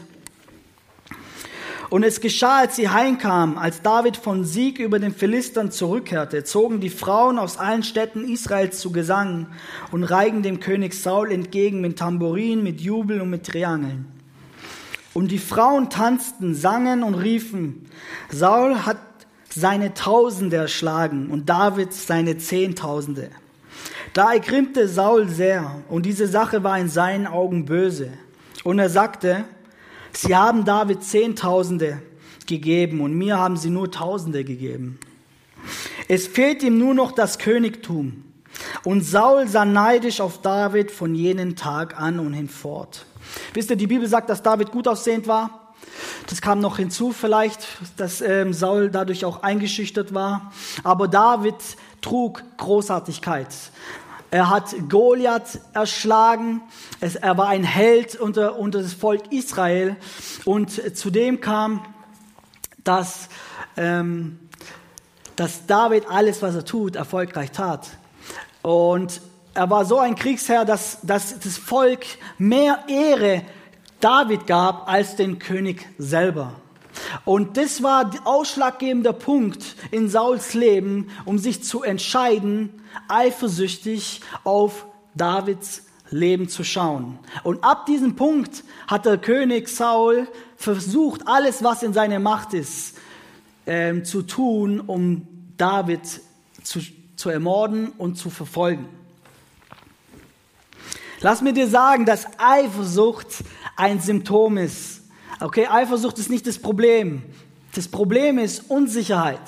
Und 1.92 2.04
es 2.04 2.22
geschah, 2.22 2.60
als 2.60 2.78
sie 2.78 2.88
heimkamen, 2.88 3.58
als 3.58 3.82
David 3.82 4.16
von 4.16 4.46
Sieg 4.46 4.80
über 4.80 4.98
den 4.98 5.14
Philistern 5.14 5.72
zurückkehrte, 5.72 6.46
zogen 6.46 6.80
die 6.80 6.90
Frauen 6.90 7.38
aus 7.38 7.58
allen 7.58 7.84
Städten 7.84 8.24
Israels 8.24 8.80
zu 8.80 8.94
Gesang 8.94 9.48
und 9.92 10.06
reigen 10.06 10.42
dem 10.42 10.62
König 10.62 10.94
Saul 10.94 11.34
entgegen 11.34 11.82
mit 11.82 12.00
Tambourin, 12.00 12.64
mit 12.64 12.80
Jubel 12.80 13.20
und 13.20 13.30
mit 13.30 13.46
Triangeln. 13.46 14.21
Und 15.14 15.32
die 15.32 15.40
Frauen 15.40 15.90
tanzten, 15.90 16.56
sangen 16.56 17.04
und 17.04 17.16
riefen, 17.16 17.90
Saul 18.30 18.86
hat 18.86 18.98
seine 19.50 19.94
Tausende 19.94 20.56
erschlagen 20.56 21.30
und 21.30 21.50
David 21.50 21.94
seine 21.94 22.38
Zehntausende. 22.38 23.30
Da 24.14 24.34
ergrimmte 24.34 24.88
Saul 24.88 25.28
sehr 25.28 25.84
und 25.90 26.06
diese 26.06 26.28
Sache 26.28 26.64
war 26.64 26.78
in 26.80 26.90
seinen 26.90 27.28
Augen 27.28 27.66
böse. 27.66 28.12
Und 28.64 28.80
er 28.80 28.90
sagte, 28.90 29.46
sie 30.14 30.36
haben 30.36 30.66
David 30.66 31.04
Zehntausende 31.04 32.02
gegeben 32.48 33.02
und 33.02 33.14
mir 33.14 33.38
haben 33.38 33.58
sie 33.58 33.70
nur 33.70 33.92
Tausende 33.92 34.44
gegeben. 34.44 35.00
Es 36.08 36.28
fehlt 36.28 36.64
ihm 36.64 36.78
nur 36.78 36.94
noch 36.94 37.12
das 37.12 37.38
Königtum. 37.38 38.24
Und 38.84 39.02
Saul 39.02 39.48
sah 39.48 39.66
neidisch 39.66 40.22
auf 40.22 40.42
David 40.42 40.92
von 40.92 41.16
jenen 41.16 41.56
Tag 41.56 42.00
an 42.00 42.20
und 42.20 42.34
hinfort. 42.34 43.06
Wisst 43.54 43.70
ihr, 43.70 43.76
die 43.76 43.88
Bibel 43.88 44.08
sagt, 44.08 44.30
dass 44.30 44.42
David 44.42 44.72
gut 44.72 44.88
aussehend 44.88 45.28
war. 45.28 45.74
Das 46.28 46.42
kam 46.42 46.60
noch 46.60 46.78
hinzu 46.78 47.12
vielleicht, 47.12 47.68
dass 47.98 48.22
ähm, 48.22 48.54
Saul 48.54 48.90
dadurch 48.90 49.26
auch 49.26 49.44
eingeschüchtert 49.44 50.14
war. 50.14 50.52
Aber 50.84 51.08
David 51.08 51.56
trug 52.02 52.44
Großartigkeit. 52.58 53.50
Er 54.30 54.50
hat 54.50 54.74
Goliath 54.88 55.60
erschlagen. 55.74 56.62
Es, 57.02 57.16
er 57.16 57.38
war 57.38 57.50
ein 57.50 57.66
Held 57.66 58.16
unter, 58.16 58.58
unter 58.58 58.82
das 58.82 58.94
Volk 58.94 59.32
Israel. 59.32 59.98
Und 60.46 60.98
zudem 60.98 61.42
kam, 61.42 61.84
dass, 62.84 63.28
ähm, 63.76 64.40
dass 65.36 65.66
David 65.66 66.10
alles, 66.10 66.42
was 66.42 66.56
er 66.56 66.64
tut, 66.64 66.96
erfolgreich 66.96 67.52
tat. 67.52 67.90
Und 68.62 69.22
er 69.54 69.70
war 69.70 69.86
so 69.86 69.98
ein 70.00 70.16
Kriegsherr, 70.16 70.66
dass, 70.66 71.00
dass 71.02 71.40
das 71.40 71.58
Volk 71.58 72.06
mehr 72.38 72.86
Ehre 72.88 73.44
David 74.00 74.48
gab 74.48 74.90
als 74.90 75.16
den 75.16 75.40
König 75.40 75.88
selber. 75.98 76.56
Und 77.26 77.58
das 77.58 77.84
war 77.84 78.10
der 78.10 78.26
ausschlaggebende 78.26 79.14
Punkt 79.14 79.76
in 79.92 80.10
Sauls 80.10 80.54
Leben, 80.54 81.10
um 81.26 81.38
sich 81.38 81.64
zu 81.64 81.84
entscheiden, 81.84 82.82
eifersüchtig 83.08 84.22
auf 84.44 84.86
Davids 85.16 85.84
Leben 86.10 86.50
zu 86.50 86.64
schauen. 86.64 87.20
Und 87.44 87.64
ab 87.64 87.86
diesem 87.86 88.16
Punkt 88.16 88.64
hat 88.88 89.06
der 89.06 89.18
König 89.18 89.70
Saul 89.70 90.28
versucht, 90.58 91.28
alles, 91.28 91.64
was 91.64 91.84
in 91.84 91.94
seiner 91.94 92.20
Macht 92.20 92.54
ist, 92.54 92.98
ähm, 93.66 94.04
zu 94.04 94.24
tun, 94.24 94.82
um 94.82 95.28
David 95.58 96.02
zu, 96.64 96.80
zu 97.16 97.30
ermorden 97.30 97.90
und 97.98 98.18
zu 98.18 98.30
verfolgen. 98.30 98.90
Lass 101.22 101.42
mir 101.42 101.54
dir 101.54 101.68
sagen, 101.68 102.06
dass 102.06 102.26
Eifersucht 102.38 103.28
ein 103.76 104.00
Symptom 104.00 104.58
ist. 104.58 105.02
Okay, 105.40 105.68
Eifersucht 105.68 106.18
ist 106.18 106.30
nicht 106.30 106.48
das 106.48 106.58
Problem. 106.58 107.24
Das 107.76 107.88
Problem 107.88 108.40
ist 108.40 108.70
Unsicherheit. 108.70 109.40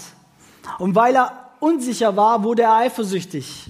Und 0.78 0.96
weil 0.96 1.16
er 1.16 1.52
unsicher 1.60 2.16
war, 2.16 2.44
wurde 2.44 2.64
er 2.64 2.76
eifersüchtig. 2.76 3.70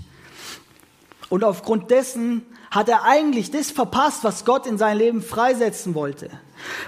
Und 1.30 1.44
aufgrund 1.44 1.92
dessen 1.92 2.46
hat 2.72 2.90
er 2.90 3.04
eigentlich 3.04 3.52
das 3.52 3.72
verpasst, 3.72 4.24
was 4.24 4.46
Gott 4.46 4.68
in 4.68 4.78
sein 4.78 4.98
Leben 4.98 5.22
freisetzen 5.22 5.96
wollte. 5.96 6.30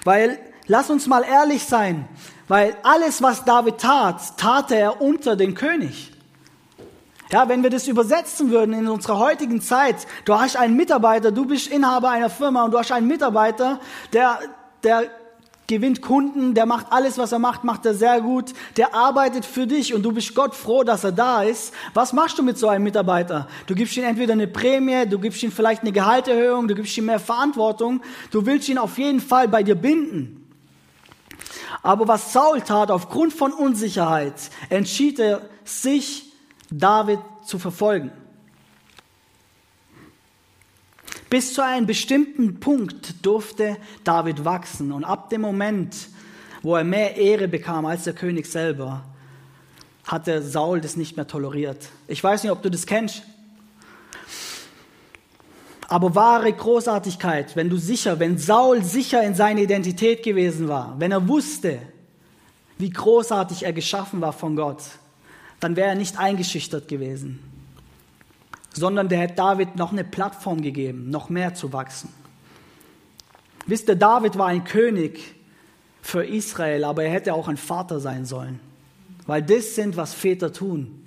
Weil, 0.04 0.40
lass 0.68 0.90
uns 0.90 1.08
mal 1.08 1.24
ehrlich 1.24 1.64
sein, 1.64 2.08
weil 2.48 2.76
alles, 2.84 3.22
was 3.22 3.46
David 3.46 3.78
tat, 3.78 4.38
tat 4.38 4.72
er 4.72 5.02
unter 5.02 5.36
den 5.36 5.56
König. 5.56 6.12
Ja, 7.32 7.50
wenn 7.50 7.64
wir 7.64 7.72
das 7.72 7.88
übersetzen 7.88 8.52
würden 8.52 8.74
in 8.74 8.88
unserer 8.88 9.18
heutigen 9.18 9.60
Zeit, 9.62 10.08
du 10.26 10.40
hast 10.40 10.56
einen 10.58 10.76
Mitarbeiter, 10.76 11.32
du 11.32 11.46
bist 11.46 11.68
Inhaber 11.68 12.10
einer 12.10 12.30
Firma 12.30 12.64
und 12.64 12.72
du 12.72 12.78
hast 12.78 12.92
einen 12.92 13.08
Mitarbeiter, 13.08 13.80
der, 14.14 14.40
der 14.84 15.10
gewinnt 15.68 16.02
Kunden, 16.02 16.54
der 16.54 16.68
macht 16.68 16.88
alles, 16.92 17.18
was 17.18 17.32
er 17.32 17.40
macht, 17.40 17.64
macht 17.64 17.86
er 17.88 17.96
sehr 17.96 18.22
gut, 18.22 18.54
der 18.78 18.94
arbeitet 18.94 19.46
für 19.46 19.66
dich 19.66 19.96
und 19.96 20.04
du 20.04 20.12
bist 20.12 20.36
Gott 20.36 20.54
froh, 20.54 20.84
dass 20.84 21.04
er 21.04 21.12
da 21.12 21.42
ist. 21.42 21.74
Was 21.96 22.14
machst 22.14 22.38
du 22.38 22.44
mit 22.44 22.60
so 22.60 22.68
einem 22.68 22.84
Mitarbeiter? 22.84 23.48
Du 23.66 23.74
gibst 23.74 23.98
ihm 23.98 24.04
entweder 24.04 24.34
eine 24.34 24.48
Prämie, 24.48 25.08
du 25.08 25.18
gibst 25.18 25.42
ihm 25.42 25.52
vielleicht 25.52 25.82
eine 25.82 25.92
Gehalterhöhung, 25.92 26.68
du 26.68 26.76
gibst 26.76 26.96
ihm 26.98 27.06
mehr 27.06 27.20
Verantwortung, 27.20 28.02
du 28.30 28.46
willst 28.46 28.70
ihn 28.70 28.78
auf 28.78 29.00
jeden 29.00 29.20
Fall 29.20 29.48
bei 29.48 29.64
dir 29.64 29.76
binden. 29.76 30.42
Aber 31.82 32.08
was 32.08 32.34
Saul 32.34 32.62
tat, 32.62 32.92
aufgrund 32.92 33.34
von 33.34 33.52
Unsicherheit, 33.52 34.36
entschied 34.70 35.20
er 35.20 35.42
sich, 35.64 36.32
David 36.72 37.20
zu 37.46 37.60
verfolgen. 37.60 38.12
Bis 41.30 41.54
zu 41.54 41.64
einem 41.64 41.86
bestimmten 41.86 42.60
Punkt 42.60 43.26
durfte 43.26 43.78
David 44.04 44.46
wachsen 44.46 44.92
und 44.92 45.04
ab 45.04 45.30
dem 45.30 45.42
Moment, 45.42 45.96
wo 46.62 46.76
er 46.76 46.84
mehr 46.84 47.18
Ehre 47.18 47.48
bekam 47.48 47.86
als 47.86 48.04
der 48.04 48.14
König 48.14 48.46
selber, 48.46 49.04
hatte 50.06 50.42
Saul 50.42 50.82
das 50.82 50.96
nicht 50.96 51.18
mehr 51.18 51.28
toleriert. 51.28 51.90
Ich 52.08 52.24
weiß 52.24 52.44
nicht, 52.44 52.52
ob 52.52 52.62
du 52.62 52.70
das 52.70 52.86
kennst. 52.86 53.24
Aber 55.88 56.16
wahre 56.16 56.52
Großartigkeit, 56.52 57.56
wenn 57.56 57.70
du 57.70 57.78
sicher, 57.78 58.20
wenn 58.20 58.38
Saul 58.38 58.84
sicher 58.84 59.24
in 59.24 59.36
seiner 59.36 59.62
Identität 59.62 60.24
gewesen 60.24 60.68
war, 60.68 60.96
wenn 61.00 61.12
er 61.12 61.28
wusste, 61.28 61.80
wie 62.78 62.90
großartig 62.90 63.64
er 63.64 63.74
geschaffen 63.74 64.22
war 64.22 64.34
von 64.34 64.56
Gott, 64.56 64.82
dann 65.60 65.76
wäre 65.76 65.90
er 65.90 65.96
nicht 65.96 66.18
eingeschüchtert 66.20 66.88
gewesen, 66.88 67.40
sondern 68.74 69.10
der 69.10 69.20
hätte 69.20 69.36
David 69.36 69.76
noch 69.76 69.92
eine 69.92 70.04
Plattform 70.04 70.62
gegeben, 70.62 71.10
noch 71.10 71.30
mehr 71.30 71.54
zu 71.54 71.72
wachsen. 71.74 72.10
Wisst 73.66 73.90
ihr, 73.90 73.96
David 73.96 74.38
war 74.38 74.48
ein 74.48 74.64
König 74.64 75.36
für 76.02 76.24
Israel, 76.24 76.84
aber 76.84 77.04
er 77.04 77.12
hätte 77.12 77.34
auch 77.34 77.48
ein 77.48 77.58
Vater 77.58 78.00
sein 78.00 78.26
sollen, 78.26 78.60
weil 79.26 79.42
das 79.42 79.76
sind, 79.76 79.98
was 79.98 80.14
Väter 80.14 80.54
tun. 80.54 81.04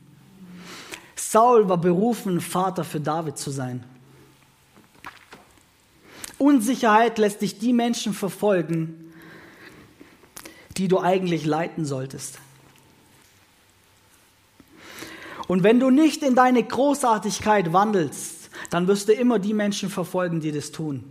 Saul 1.14 1.68
war 1.68 1.78
berufen, 1.78 2.40
Vater 2.40 2.84
für 2.84 3.00
David 3.00 3.38
zu 3.38 3.50
sein. 3.50 3.84
Unsicherheit 6.38 7.18
lässt 7.18 7.42
dich 7.42 7.58
die 7.58 7.72
Menschen 7.72 8.14
verfolgen, 8.14 9.12
die 10.76 10.88
du 10.88 11.00
eigentlich 11.00 11.44
leiten 11.44 11.84
solltest. 11.84 12.38
Und 15.48 15.62
wenn 15.62 15.80
du 15.80 15.90
nicht 15.90 16.22
in 16.22 16.34
deine 16.34 16.62
Großartigkeit 16.62 17.72
wandelst, 17.72 18.50
dann 18.70 18.86
wirst 18.86 19.08
du 19.08 19.12
immer 19.12 19.38
die 19.38 19.54
Menschen 19.54 19.88
verfolgen, 19.88 20.40
die 20.40 20.52
das 20.52 20.70
tun. 20.70 21.04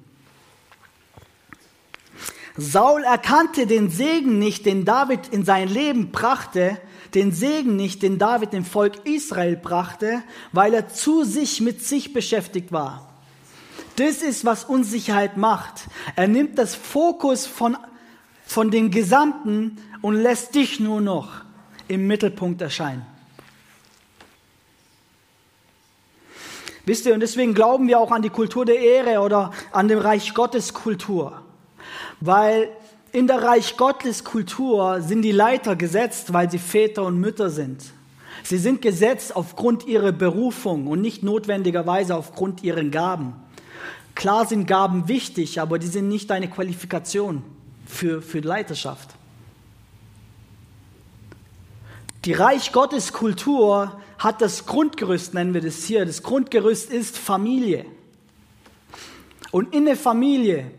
Saul 2.55 3.03
erkannte 3.03 3.67
den 3.67 3.89
Segen 3.89 4.39
nicht, 4.39 4.65
den 4.65 4.85
David 4.85 5.27
in 5.29 5.43
sein 5.43 5.67
Leben 5.67 6.11
brachte, 6.11 6.79
den 7.13 7.31
Segen 7.31 7.75
nicht, 7.75 8.01
den 8.01 8.19
David 8.19 8.53
dem 8.53 8.65
Volk 8.65 9.05
Israel 9.05 9.55
brachte, 9.55 10.23
weil 10.51 10.73
er 10.73 10.89
zu 10.89 11.23
sich 11.23 11.61
mit 11.61 11.83
sich 11.83 12.13
beschäftigt 12.13 12.71
war. 12.71 13.13
Das 13.95 14.21
ist, 14.21 14.45
was 14.45 14.65
Unsicherheit 14.65 15.37
macht. 15.37 15.87
Er 16.15 16.27
nimmt 16.27 16.57
das 16.59 16.75
Fokus 16.75 17.47
von, 17.47 17.77
von 18.45 18.69
dem 18.69 18.91
Gesamten 18.91 19.77
und 20.01 20.15
lässt 20.15 20.53
dich 20.53 20.79
nur 20.79 21.01
noch 21.01 21.29
im 21.87 22.05
Mittelpunkt 22.05 22.61
erscheinen. 22.61 23.05
Wisst 26.87 27.05
ihr, 27.05 27.13
und 27.13 27.19
deswegen 27.19 27.53
glauben 27.53 27.89
wir 27.89 27.99
auch 27.99 28.11
an 28.11 28.21
die 28.21 28.29
Kultur 28.29 28.63
der 28.63 28.79
Ehre 28.79 29.19
oder 29.19 29.51
an 29.73 29.89
dem 29.89 29.99
Reich 29.99 30.33
Gottes 30.33 30.73
Kultur. 30.73 31.41
Weil 32.21 32.69
in 33.11 33.27
der 33.27 33.43
Reich 33.43 33.75
Gottes 33.75 34.23
Kultur 34.23 35.01
sind 35.01 35.21
die 35.21 35.33
Leiter 35.33 35.75
gesetzt, 35.75 36.31
weil 36.31 36.49
sie 36.49 36.59
Väter 36.59 37.03
und 37.03 37.19
Mütter 37.19 37.49
sind. 37.49 37.83
Sie 38.43 38.57
sind 38.57 38.81
gesetzt 38.81 39.35
aufgrund 39.35 39.85
ihrer 39.85 40.13
Berufung 40.13 40.87
und 40.87 41.01
nicht 41.01 41.23
notwendigerweise 41.23 42.15
aufgrund 42.15 42.63
ihren 42.63 42.89
Gaben. 42.89 43.33
Klar 44.15 44.45
sind 44.45 44.65
Gaben 44.65 45.09
wichtig, 45.09 45.59
aber 45.59 45.79
die 45.79 45.87
sind 45.87 46.07
nicht 46.07 46.29
deine 46.29 46.49
Qualifikation 46.49 47.43
für, 47.85 48.21
für 48.21 48.39
Leiterschaft. 48.39 49.09
Die 52.23 52.31
Reich 52.31 52.71
Gottes 52.71 53.11
Kultur 53.11 53.99
hat 54.17 54.41
das 54.41 54.65
Grundgerüst, 54.65 55.33
nennen 55.33 55.53
wir 55.53 55.61
das 55.61 55.83
hier. 55.83 56.05
Das 56.05 56.23
Grundgerüst 56.23 56.89
ist 56.91 57.17
Familie. 57.17 57.85
Und 59.51 59.73
in 59.73 59.85
der 59.85 59.95
Familie, 59.95 60.71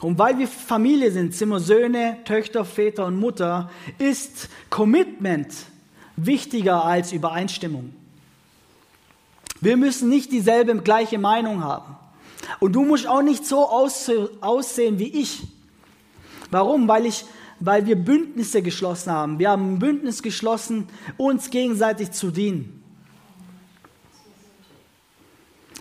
und 0.00 0.18
weil 0.18 0.38
wir 0.38 0.48
Familie 0.48 1.10
sind, 1.10 1.34
sind 1.34 1.48
wir 1.48 1.60
Söhne, 1.60 2.18
Töchter, 2.24 2.64
Väter 2.64 3.06
und 3.06 3.18
Mutter, 3.18 3.70
ist 3.98 4.48
Commitment 4.70 5.52
wichtiger 6.16 6.84
als 6.84 7.12
Übereinstimmung. 7.12 7.94
Wir 9.60 9.76
müssen 9.76 10.08
nicht 10.08 10.30
dieselbe 10.30 10.76
gleiche 10.76 11.18
Meinung 11.18 11.64
haben. 11.64 11.96
Und 12.60 12.72
du 12.74 12.84
musst 12.84 13.06
auch 13.06 13.22
nicht 13.22 13.46
so 13.46 13.68
aussehen 13.68 14.98
wie 14.98 15.08
ich. 15.08 15.42
Warum? 16.50 16.86
Weil 16.86 17.06
ich 17.06 17.24
weil 17.60 17.86
wir 17.86 17.96
Bündnisse 17.96 18.62
geschlossen 18.62 19.12
haben. 19.12 19.38
Wir 19.38 19.50
haben 19.50 19.74
ein 19.74 19.78
Bündnis 19.78 20.22
geschlossen, 20.22 20.88
uns 21.16 21.50
gegenseitig 21.50 22.12
zu 22.12 22.30
dienen. 22.30 22.82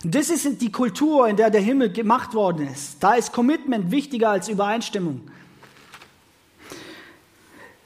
Das 0.04 0.30
ist 0.30 0.62
die 0.62 0.72
Kultur, 0.72 1.28
in 1.30 1.38
der 1.38 1.50
der 1.50 1.62
Himmel 1.62 1.92
gemacht 1.92 2.34
worden 2.34 2.68
ist. 2.68 3.02
Da 3.02 3.14
ist 3.14 3.32
Commitment 3.32 3.90
wichtiger 3.90 4.32
als 4.32 4.50
Übereinstimmung. 4.50 5.22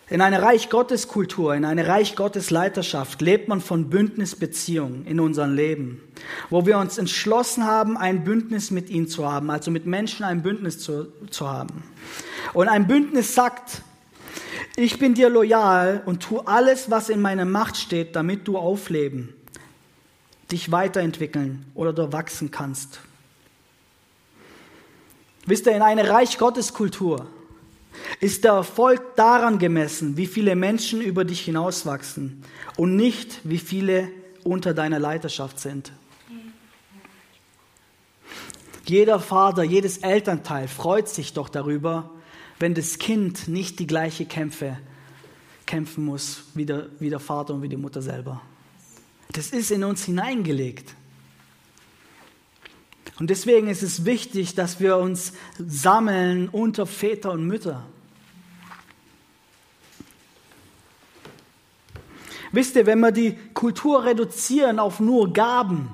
In 0.10 0.22
einer 0.22 0.42
Reich 0.42 0.70
Gottes 0.70 1.10
Kultur, 1.10 1.54
in 1.54 1.66
einer 1.66 1.86
Reich 1.86 2.16
Gottes 2.16 2.50
Leiterschaft 2.50 3.22
lebt 3.22 3.50
man 3.50 3.60
von 3.60 3.90
Bündnisbeziehungen 3.90 5.06
in 5.06 5.20
unserem 5.20 5.54
Leben, 5.54 6.02
wo 6.50 6.66
wir 6.66 6.78
uns 6.78 6.98
entschlossen 6.98 7.66
haben, 7.66 7.98
ein 7.98 8.24
Bündnis 8.24 8.72
mit 8.72 8.90
ihnen 8.90 9.10
zu 9.10 9.30
haben, 9.30 9.50
also 9.50 9.70
mit 9.70 9.86
Menschen 9.86 10.24
ein 10.24 10.44
Bündnis 10.44 10.80
zu, 10.80 11.12
zu 11.30 11.50
haben. 11.50 11.84
Und 12.54 12.70
ein 12.70 12.88
Bündnis 12.88 13.36
sagt, 13.36 13.82
ich 14.78 14.98
bin 14.98 15.14
dir 15.14 15.28
loyal 15.28 16.04
und 16.06 16.24
tu 16.24 16.40
alles, 16.40 16.90
was 16.90 17.10
in 17.10 17.20
meiner 17.20 17.44
Macht 17.44 17.76
steht, 17.76 18.16
damit 18.16 18.48
du 18.48 18.58
aufleben, 18.58 19.34
dich 20.54 20.72
weiterentwickeln 20.72 21.66
oder 21.76 21.92
du 21.92 22.14
wachsen 22.14 22.50
kannst. 22.50 23.02
Wisst 25.46 25.66
ihr, 25.66 25.76
in 25.76 25.82
einer 25.82 26.10
Reich 26.10 26.38
Gottes 26.38 26.74
Kultur 26.74 27.28
ist 28.20 28.44
der 28.44 28.54
Erfolg 28.54 29.16
daran 29.16 29.60
gemessen, 29.60 30.18
wie 30.18 30.28
viele 30.28 30.56
Menschen 30.56 31.02
über 31.02 31.26
dich 31.26 31.42
hinauswachsen 31.42 32.44
und 32.76 32.96
nicht, 32.96 33.42
wie 33.44 33.60
viele 33.60 34.10
unter 34.44 34.74
deiner 34.74 35.00
Leiterschaft 35.00 35.60
sind. 35.60 35.92
Jeder 38.86 39.20
Vater, 39.20 39.64
jedes 39.64 39.98
Elternteil 39.98 40.68
freut 40.68 41.10
sich 41.10 41.34
doch 41.34 41.50
darüber, 41.50 42.10
wenn 42.60 42.74
das 42.74 42.98
Kind 42.98 43.48
nicht 43.48 43.80
die 43.80 43.88
gleiche 43.88 44.26
Kämpfe 44.26 44.78
kämpfen 45.66 46.06
muss 46.06 46.44
wie 46.54 46.66
der, 46.66 46.88
wie 47.00 47.10
der 47.10 47.20
Vater 47.20 47.54
und 47.54 47.62
wie 47.62 47.70
die 47.70 47.78
Mutter 47.78 48.02
selber. 48.02 48.42
Das 49.34 49.50
ist 49.50 49.72
in 49.72 49.84
uns 49.84 50.06
hineingelegt. 50.06 50.96
Und 53.20 53.30
deswegen 53.30 53.68
ist 53.68 53.82
es 53.82 54.06
wichtig, 54.06 54.54
dass 54.54 54.80
wir 54.80 54.98
uns 54.98 55.34
sammeln 55.58 56.50
unter 56.50 56.86
Väter 56.86 57.32
und 57.32 57.46
Mütter. 57.48 57.84
Wisst 62.52 62.76
ihr, 62.76 62.86
wenn 62.86 63.00
wir 63.00 63.12
die 63.12 63.38
Kultur 63.54 64.06
reduzieren 64.06 64.80
auf 64.80 65.00
nur 65.00 65.34
Gaben, 65.34 65.90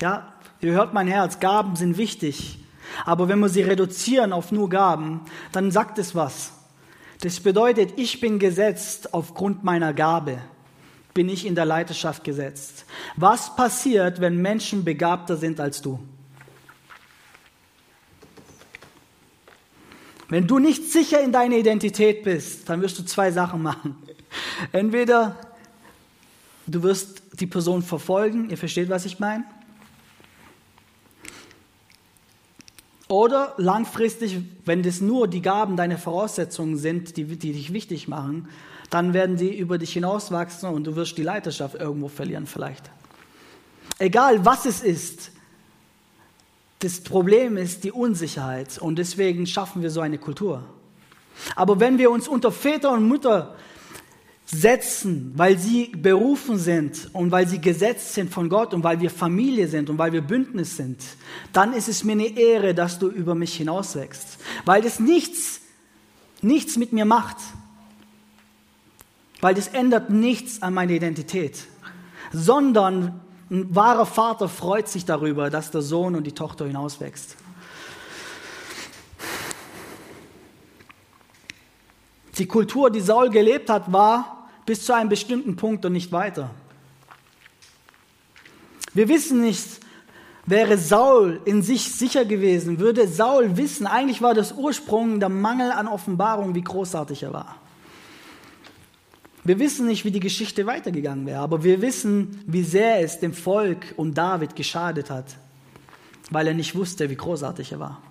ja, 0.00 0.32
ihr 0.60 0.72
hört 0.72 0.94
mein 0.94 1.06
Herz, 1.06 1.38
Gaben 1.40 1.76
sind 1.76 1.96
wichtig, 1.96 2.58
aber 3.04 3.28
wenn 3.28 3.38
wir 3.38 3.48
sie 3.48 3.62
reduzieren 3.62 4.32
auf 4.32 4.50
nur 4.50 4.68
Gaben, 4.68 5.20
dann 5.52 5.70
sagt 5.70 5.98
es 5.98 6.14
was. 6.14 6.52
Das 7.20 7.40
bedeutet, 7.40 7.94
ich 7.96 8.20
bin 8.20 8.38
gesetzt 8.38 9.14
aufgrund 9.14 9.62
meiner 9.62 9.92
Gabe, 9.92 10.38
bin 11.14 11.28
ich 11.28 11.46
in 11.46 11.54
der 11.54 11.64
Leiterschaft 11.64 12.24
gesetzt. 12.24 12.84
Was 13.16 13.54
passiert, 13.56 14.20
wenn 14.20 14.42
Menschen 14.42 14.84
begabter 14.84 15.36
sind 15.36 15.60
als 15.60 15.80
du? 15.82 16.00
Wenn 20.36 20.46
du 20.46 20.58
nicht 20.58 20.92
sicher 20.92 21.22
in 21.22 21.32
deiner 21.32 21.56
Identität 21.56 22.22
bist, 22.22 22.68
dann 22.68 22.82
wirst 22.82 22.98
du 22.98 23.06
zwei 23.06 23.30
Sachen 23.30 23.62
machen. 23.62 23.96
Entweder 24.70 25.34
du 26.66 26.82
wirst 26.82 27.22
die 27.40 27.46
Person 27.46 27.80
verfolgen, 27.80 28.50
ihr 28.50 28.58
versteht, 28.58 28.90
was 28.90 29.06
ich 29.06 29.18
meine, 29.18 29.44
Oder 33.08 33.54
langfristig, 33.56 34.40
wenn 34.66 34.82
das 34.82 35.00
nur 35.00 35.26
die 35.26 35.40
Gaben, 35.40 35.74
deine 35.78 35.96
Voraussetzungen 35.96 36.76
sind, 36.76 37.16
die, 37.16 37.24
die 37.24 37.54
dich 37.54 37.72
wichtig 37.72 38.06
machen, 38.06 38.50
dann 38.90 39.14
werden 39.14 39.38
die 39.38 39.56
über 39.56 39.78
dich 39.78 39.94
hinauswachsen 39.94 40.68
und 40.68 40.84
du 40.84 40.96
wirst 40.96 41.16
die 41.16 41.22
Leiterschaft 41.22 41.76
irgendwo 41.76 42.08
verlieren 42.08 42.46
vielleicht. 42.46 42.90
Egal 43.98 44.44
was 44.44 44.66
es 44.66 44.82
ist, 44.82 45.30
das 46.80 47.00
Problem 47.00 47.56
ist 47.56 47.84
die 47.84 47.92
Unsicherheit 47.92 48.78
und 48.78 48.98
deswegen 48.98 49.46
schaffen 49.46 49.82
wir 49.82 49.90
so 49.90 50.00
eine 50.00 50.18
Kultur. 50.18 50.62
Aber 51.54 51.80
wenn 51.80 51.98
wir 51.98 52.10
uns 52.10 52.28
unter 52.28 52.52
Väter 52.52 52.92
und 52.92 53.08
Mütter 53.08 53.54
setzen, 54.46 55.32
weil 55.34 55.58
sie 55.58 55.86
berufen 55.86 56.56
sind 56.56 57.10
und 57.12 57.32
weil 57.32 57.48
sie 57.48 57.60
gesetzt 57.60 58.14
sind 58.14 58.32
von 58.32 58.48
Gott 58.48 58.74
und 58.74 58.84
weil 58.84 59.00
wir 59.00 59.10
Familie 59.10 59.66
sind 59.66 59.90
und 59.90 59.98
weil 59.98 60.12
wir 60.12 60.20
Bündnis 60.20 60.76
sind, 60.76 61.02
dann 61.52 61.72
ist 61.72 61.88
es 61.88 62.04
mir 62.04 62.12
eine 62.12 62.38
Ehre, 62.38 62.72
dass 62.72 62.98
du 62.98 63.08
über 63.08 63.34
mich 63.34 63.56
hinauswächst, 63.56 64.38
weil 64.64 64.82
das 64.82 65.00
nichts, 65.00 65.60
nichts 66.42 66.76
mit 66.76 66.92
mir 66.92 67.04
macht, 67.04 67.38
weil 69.40 69.54
das 69.54 69.68
ändert 69.68 70.10
nichts 70.10 70.62
an 70.62 70.74
meiner 70.74 70.92
Identität, 70.92 71.64
sondern 72.32 73.20
ein 73.50 73.74
wahrer 73.74 74.06
Vater 74.06 74.48
freut 74.48 74.88
sich 74.88 75.04
darüber, 75.04 75.50
dass 75.50 75.70
der 75.70 75.82
Sohn 75.82 76.16
und 76.16 76.24
die 76.24 76.32
Tochter 76.32 76.66
hinauswächst. 76.66 77.36
Die 82.38 82.46
Kultur, 82.46 82.90
die 82.90 83.00
Saul 83.00 83.30
gelebt 83.30 83.70
hat, 83.70 83.92
war, 83.92 84.48
bis 84.66 84.84
zu 84.84 84.92
einem 84.94 85.08
bestimmten 85.08 85.56
Punkt 85.56 85.84
und 85.84 85.92
nicht 85.92 86.12
weiter. 86.12 86.50
Wir 88.92 89.08
wissen 89.08 89.40
nicht, 89.40 89.80
wäre 90.44 90.76
Saul 90.76 91.40
in 91.44 91.62
sich 91.62 91.94
sicher 91.94 92.24
gewesen, 92.24 92.78
würde 92.78 93.06
Saul 93.06 93.56
wissen, 93.56 93.86
eigentlich 93.86 94.22
war 94.22 94.34
das 94.34 94.52
Ursprung 94.52 95.20
der 95.20 95.28
Mangel 95.28 95.70
an 95.70 95.86
Offenbarung, 95.86 96.54
wie 96.54 96.62
großartig 96.62 97.22
er 97.22 97.32
war. 97.32 97.56
Wir 99.46 99.60
wissen 99.60 99.86
nicht, 99.86 100.04
wie 100.04 100.10
die 100.10 100.18
Geschichte 100.18 100.66
weitergegangen 100.66 101.24
wäre, 101.24 101.38
aber 101.38 101.62
wir 101.62 101.80
wissen, 101.80 102.42
wie 102.46 102.64
sehr 102.64 102.98
es 103.00 103.20
dem 103.20 103.32
Volk 103.32 103.94
und 103.96 104.18
David 104.18 104.56
geschadet 104.56 105.08
hat, 105.08 105.36
weil 106.30 106.48
er 106.48 106.54
nicht 106.54 106.74
wusste, 106.74 107.08
wie 107.10 107.14
großartig 107.14 107.70
er 107.70 107.78
war. 107.78 108.02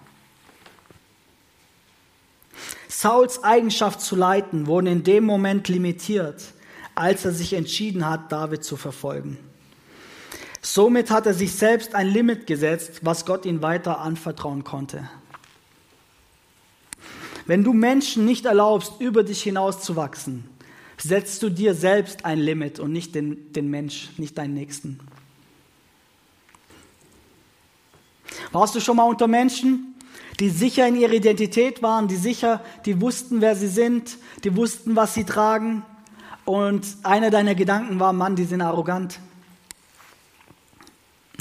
Sauls 2.88 3.44
Eigenschaft 3.44 4.00
zu 4.00 4.16
leiten 4.16 4.68
wurde 4.68 4.90
in 4.92 5.04
dem 5.04 5.26
Moment 5.26 5.68
limitiert, 5.68 6.42
als 6.96 7.26
er 7.26 7.34
sich 7.34 7.52
entschieden 7.52 8.08
hat, 8.08 8.32
David 8.32 8.64
zu 8.64 8.78
verfolgen. 8.78 9.38
Somit 10.62 11.12
hat 11.12 11.26
er 11.26 11.34
sich 11.34 11.54
selbst 11.54 11.96
ein 11.96 12.08
Limit 12.08 12.48
gesetzt, 12.48 13.02
was 13.02 13.26
Gott 13.26 13.46
ihm 13.46 13.62
weiter 13.62 14.00
anvertrauen 14.00 14.64
konnte. 14.64 15.10
Wenn 17.46 17.66
du 17.66 17.74
Menschen 17.74 18.24
nicht 18.24 18.46
erlaubst, 18.46 18.94
über 19.02 19.24
dich 19.24 19.44
hinauszuwachsen, 19.44 20.55
setzt 20.98 21.44
du 21.44 21.50
dir 21.50 21.74
selbst 21.74 22.26
ein 22.26 22.40
Limit 22.40 22.80
und 22.80 22.92
nicht 22.92 23.16
den, 23.16 23.52
den 23.54 23.70
Mensch, 23.70 24.10
nicht 24.18 24.38
deinen 24.38 24.54
Nächsten. 24.54 25.00
Warst 28.52 28.76
du 28.76 28.80
schon 28.80 28.98
mal 28.98 29.04
unter 29.04 29.28
Menschen, 29.28 29.96
die 30.40 30.50
sicher 30.50 30.88
in 30.88 30.96
ihrer 30.96 31.14
Identität 31.14 31.82
waren, 31.82 32.08
die 32.08 32.16
sicher, 32.16 32.62
die 32.86 33.00
wussten, 33.02 33.42
wer 33.42 33.56
sie 33.56 33.68
sind, 33.68 34.18
die 34.44 34.56
wussten, 34.56 34.96
was 34.96 35.14
sie 35.14 35.24
tragen. 35.24 35.84
Und 36.44 36.86
einer 37.04 37.32
deiner 37.32 37.56
Gedanken 37.56 38.00
war, 38.00 38.14
Mann, 38.14 38.36
die 38.36 38.44
sind 38.44 38.62
arrogant. 38.62 39.20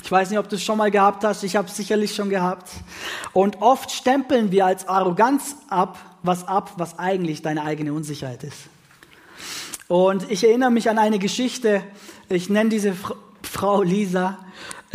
Ich 0.03 0.11
weiß 0.11 0.31
nicht, 0.31 0.38
ob 0.38 0.49
du 0.49 0.57
es 0.57 0.62
schon 0.62 0.79
mal 0.79 0.90
gehabt 0.90 1.25
hast, 1.25 1.45
ich 1.45 1.57
habe 1.57 1.69
es 1.69 1.77
sicherlich 1.77 2.14
schon 2.14 2.31
gehabt. 2.31 2.71
Und 3.33 3.62
oft 3.62 3.90
stempeln 3.90 4.53
wir 4.53 4.67
als 4.67 4.87
Arroganz 4.87 5.57
ab, 5.69 5.99
was 6.23 6.47
ab, 6.47 6.73
was 6.77 6.99
eigentlich 6.99 7.43
deine 7.43 7.64
eigene 7.64 7.93
Unsicherheit 7.93 8.45
ist. 8.45 8.69
Und 9.88 10.31
ich 10.31 10.44
erinnere 10.44 10.70
mich 10.70 10.88
an 10.88 10.99
eine 10.99 11.18
Geschichte, 11.18 11.83
ich 12.29 12.49
nenne 12.49 12.70
diese 12.70 12.94
Frau 13.42 13.83
Lisa, 13.83 14.38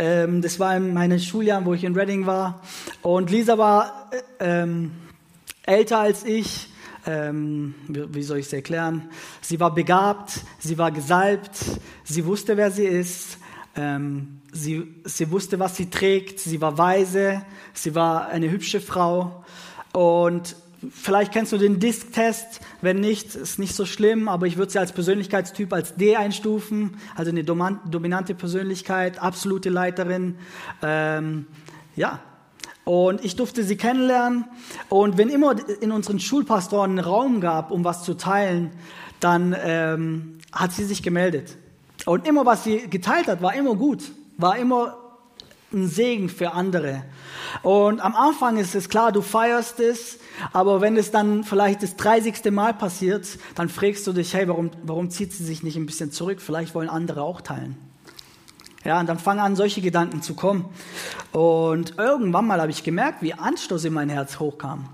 ähm, 0.00 0.40
das 0.40 0.58
war 0.58 0.74
in 0.76 0.94
meinem 0.94 1.18
Schuljahr, 1.18 1.64
wo 1.66 1.74
ich 1.74 1.84
in 1.84 1.94
Reading 1.94 2.24
war. 2.24 2.62
Und 3.02 3.30
Lisa 3.30 3.58
war 3.58 4.10
äh, 4.40 4.62
ähm, 4.62 4.92
älter 5.66 6.00
als 6.00 6.24
ich. 6.24 6.68
Ähm, 7.06 7.74
wie, 7.86 8.14
wie 8.14 8.22
soll 8.22 8.38
ich 8.38 8.46
es 8.46 8.52
erklären? 8.52 9.10
Sie 9.42 9.60
war 9.60 9.74
begabt, 9.74 10.40
sie 10.58 10.78
war 10.78 10.90
gesalbt, 10.90 11.58
sie 12.02 12.24
wusste, 12.24 12.56
wer 12.56 12.70
sie 12.70 12.86
ist. 12.86 13.36
Ähm, 13.76 14.40
sie, 14.52 14.86
sie 15.04 15.30
wusste, 15.30 15.58
was 15.58 15.76
sie 15.76 15.90
trägt. 15.90 16.40
Sie 16.40 16.62
war 16.62 16.78
weise. 16.78 17.42
Sie 17.74 17.94
war 17.94 18.28
eine 18.28 18.50
hübsche 18.50 18.80
Frau. 18.80 19.44
Und 19.92 20.56
vielleicht 20.90 21.32
kennst 21.32 21.52
du 21.52 21.58
den 21.58 21.80
Disk-Test. 21.80 22.60
Wenn 22.80 23.00
nicht, 23.00 23.34
ist 23.34 23.58
nicht 23.58 23.74
so 23.74 23.84
schlimm. 23.84 24.28
Aber 24.28 24.46
ich 24.46 24.56
würde 24.56 24.72
sie 24.72 24.78
als 24.78 24.92
Persönlichkeitstyp 24.92 25.72
als 25.72 25.96
D 25.96 26.16
einstufen. 26.16 26.96
Also 27.14 27.30
eine 27.30 27.44
dominante 27.44 28.34
Persönlichkeit, 28.34 29.20
absolute 29.20 29.68
Leiterin. 29.68 30.36
Ähm, 30.82 31.46
ja, 31.96 32.20
und 32.84 33.24
ich 33.24 33.36
durfte 33.36 33.62
sie 33.62 33.76
kennenlernen. 33.76 34.46
Und 34.88 35.18
wenn 35.18 35.28
immer 35.28 35.54
in 35.80 35.92
unseren 35.92 36.18
Schulpastoren 36.18 36.98
Raum 36.98 37.40
gab, 37.40 37.70
um 37.70 37.84
was 37.84 38.02
zu 38.02 38.14
teilen, 38.14 38.72
dann 39.20 39.54
ähm, 39.62 40.38
hat 40.52 40.72
sie 40.72 40.84
sich 40.84 41.02
gemeldet. 41.02 41.56
Und 42.06 42.26
immer, 42.26 42.46
was 42.46 42.64
sie 42.64 42.88
geteilt 42.88 43.28
hat, 43.28 43.42
war 43.42 43.54
immer 43.54 43.74
gut, 43.74 44.10
war 44.38 44.56
immer 44.56 44.96
ein 45.72 45.88
Segen 45.88 46.28
für 46.28 46.52
andere. 46.52 47.04
Und 47.62 48.00
am 48.00 48.14
Anfang 48.14 48.56
ist 48.56 48.74
es 48.74 48.88
klar, 48.88 49.12
du 49.12 49.22
feierst 49.22 49.80
es, 49.80 50.18
aber 50.52 50.80
wenn 50.80 50.96
es 50.96 51.10
dann 51.10 51.44
vielleicht 51.44 51.82
das 51.82 51.96
30. 51.96 52.50
Mal 52.50 52.74
passiert, 52.74 53.38
dann 53.54 53.68
fragst 53.68 54.06
du 54.06 54.12
dich, 54.12 54.34
hey, 54.34 54.48
warum, 54.48 54.70
warum 54.82 55.10
zieht 55.10 55.32
sie 55.32 55.44
sich 55.44 55.62
nicht 55.62 55.76
ein 55.76 55.86
bisschen 55.86 56.12
zurück? 56.12 56.40
Vielleicht 56.40 56.74
wollen 56.74 56.88
andere 56.88 57.22
auch 57.22 57.40
teilen. 57.40 57.76
Ja, 58.84 58.98
und 58.98 59.08
dann 59.08 59.18
fangen 59.18 59.40
an, 59.40 59.56
solche 59.56 59.82
Gedanken 59.82 60.22
zu 60.22 60.34
kommen. 60.34 60.64
Und 61.32 61.98
irgendwann 61.98 62.46
mal 62.46 62.60
habe 62.60 62.70
ich 62.70 62.82
gemerkt, 62.82 63.22
wie 63.22 63.34
Anstoß 63.34 63.84
in 63.84 63.92
mein 63.92 64.08
Herz 64.08 64.40
hochkam. 64.40 64.88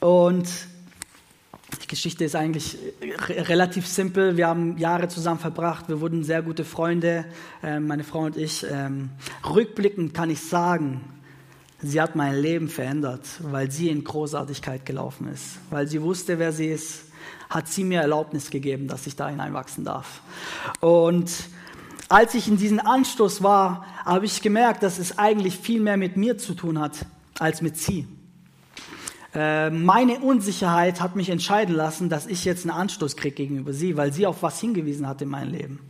Und 0.00 0.48
die 1.82 1.86
Geschichte 1.86 2.24
ist 2.24 2.36
eigentlich 2.36 2.78
relativ 3.18 3.86
simpel. 3.86 4.36
Wir 4.36 4.48
haben 4.48 4.78
Jahre 4.78 5.08
zusammen 5.08 5.40
verbracht. 5.40 5.88
Wir 5.88 6.00
wurden 6.00 6.24
sehr 6.24 6.42
gute 6.42 6.64
Freunde, 6.64 7.24
ähm, 7.62 7.86
meine 7.86 8.04
Frau 8.04 8.20
und 8.20 8.36
ich. 8.36 8.64
Ähm, 8.70 9.10
rückblickend 9.48 10.14
kann 10.14 10.30
ich 10.30 10.40
sagen, 10.40 11.00
sie 11.80 12.00
hat 12.00 12.16
mein 12.16 12.36
Leben 12.36 12.68
verändert, 12.68 13.26
weil 13.40 13.70
sie 13.70 13.88
in 13.88 14.04
Großartigkeit 14.04 14.84
gelaufen 14.86 15.28
ist. 15.28 15.58
Weil 15.70 15.86
sie 15.86 16.02
wusste, 16.02 16.38
wer 16.38 16.52
sie 16.52 16.68
ist, 16.68 17.04
hat 17.50 17.68
sie 17.68 17.84
mir 17.84 18.00
Erlaubnis 18.00 18.50
gegeben, 18.50 18.88
dass 18.88 19.06
ich 19.06 19.16
da 19.16 19.28
hineinwachsen 19.28 19.84
darf. 19.84 20.20
Und 20.80 21.30
als 22.08 22.34
ich 22.34 22.48
in 22.48 22.56
diesem 22.56 22.80
Anstoß 22.80 23.42
war, 23.42 23.86
habe 24.04 24.26
ich 24.26 24.42
gemerkt, 24.42 24.82
dass 24.82 24.98
es 24.98 25.18
eigentlich 25.18 25.58
viel 25.58 25.80
mehr 25.80 25.96
mit 25.96 26.16
mir 26.16 26.36
zu 26.38 26.54
tun 26.54 26.78
hat 26.78 27.06
als 27.38 27.62
mit 27.62 27.76
sie. 27.76 28.06
Äh, 29.34 29.70
meine 29.70 30.20
Unsicherheit 30.20 31.00
hat 31.00 31.16
mich 31.16 31.28
entscheiden 31.28 31.74
lassen, 31.74 32.08
dass 32.08 32.26
ich 32.26 32.44
jetzt 32.44 32.64
einen 32.64 32.76
Anstoß 32.76 33.16
kriege 33.16 33.34
gegenüber 33.34 33.72
sie, 33.72 33.96
weil 33.96 34.12
sie 34.12 34.26
auf 34.26 34.42
was 34.42 34.60
hingewiesen 34.60 35.08
hat 35.08 35.22
in 35.22 35.28
meinem 35.28 35.52
Leben. 35.52 35.80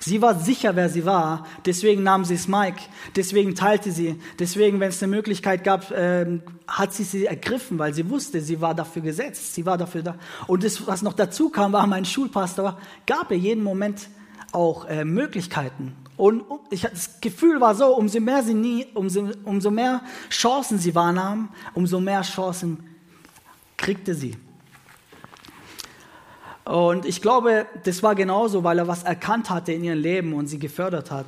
Sie 0.00 0.20
war 0.20 0.38
sicher, 0.38 0.74
wer 0.74 0.88
sie 0.88 1.04
war, 1.04 1.46
deswegen 1.64 2.02
nahm 2.02 2.24
sie 2.24 2.34
es 2.34 2.48
Mike, 2.48 2.80
deswegen 3.14 3.54
teilte 3.54 3.92
sie, 3.92 4.16
deswegen, 4.38 4.80
wenn 4.80 4.88
es 4.88 5.00
eine 5.00 5.14
Möglichkeit 5.14 5.62
gab, 5.62 5.92
äh, 5.92 6.40
hat 6.66 6.92
sie 6.92 7.04
sie 7.04 7.26
ergriffen, 7.26 7.78
weil 7.78 7.94
sie 7.94 8.10
wusste, 8.10 8.40
sie 8.40 8.60
war 8.60 8.74
dafür 8.74 9.02
gesetzt, 9.02 9.54
sie 9.54 9.64
war 9.64 9.78
dafür 9.78 10.02
da. 10.02 10.16
Und 10.48 10.64
das, 10.64 10.86
was 10.88 11.02
noch 11.02 11.12
dazu 11.12 11.50
kam, 11.50 11.72
war 11.72 11.86
mein 11.86 12.04
Schulpastor, 12.04 12.78
gab 13.06 13.30
ihr 13.30 13.38
jeden 13.38 13.62
Moment 13.62 14.08
auch 14.50 14.86
äh, 14.86 15.04
Möglichkeiten. 15.04 15.94
Und 16.16 16.44
ich, 16.70 16.82
das 16.82 17.20
Gefühl 17.20 17.60
war 17.60 17.74
so, 17.74 17.96
umso 17.96 18.20
mehr, 18.20 18.42
sie 18.42 18.54
nie, 18.54 18.86
umso, 18.94 19.30
umso 19.44 19.70
mehr 19.70 20.02
Chancen 20.30 20.78
sie 20.78 20.94
wahrnahm, 20.94 21.48
umso 21.74 22.00
mehr 22.00 22.22
Chancen 22.22 22.84
kriegte 23.76 24.14
sie. 24.14 24.36
Und 26.64 27.06
ich 27.06 27.20
glaube, 27.20 27.66
das 27.84 28.02
war 28.02 28.14
genauso, 28.14 28.62
weil 28.62 28.78
er 28.78 28.86
was 28.86 29.02
erkannt 29.02 29.50
hatte 29.50 29.72
in 29.72 29.82
ihrem 29.82 29.98
Leben 29.98 30.32
und 30.32 30.46
sie 30.46 30.58
gefördert 30.58 31.10
hat. 31.10 31.26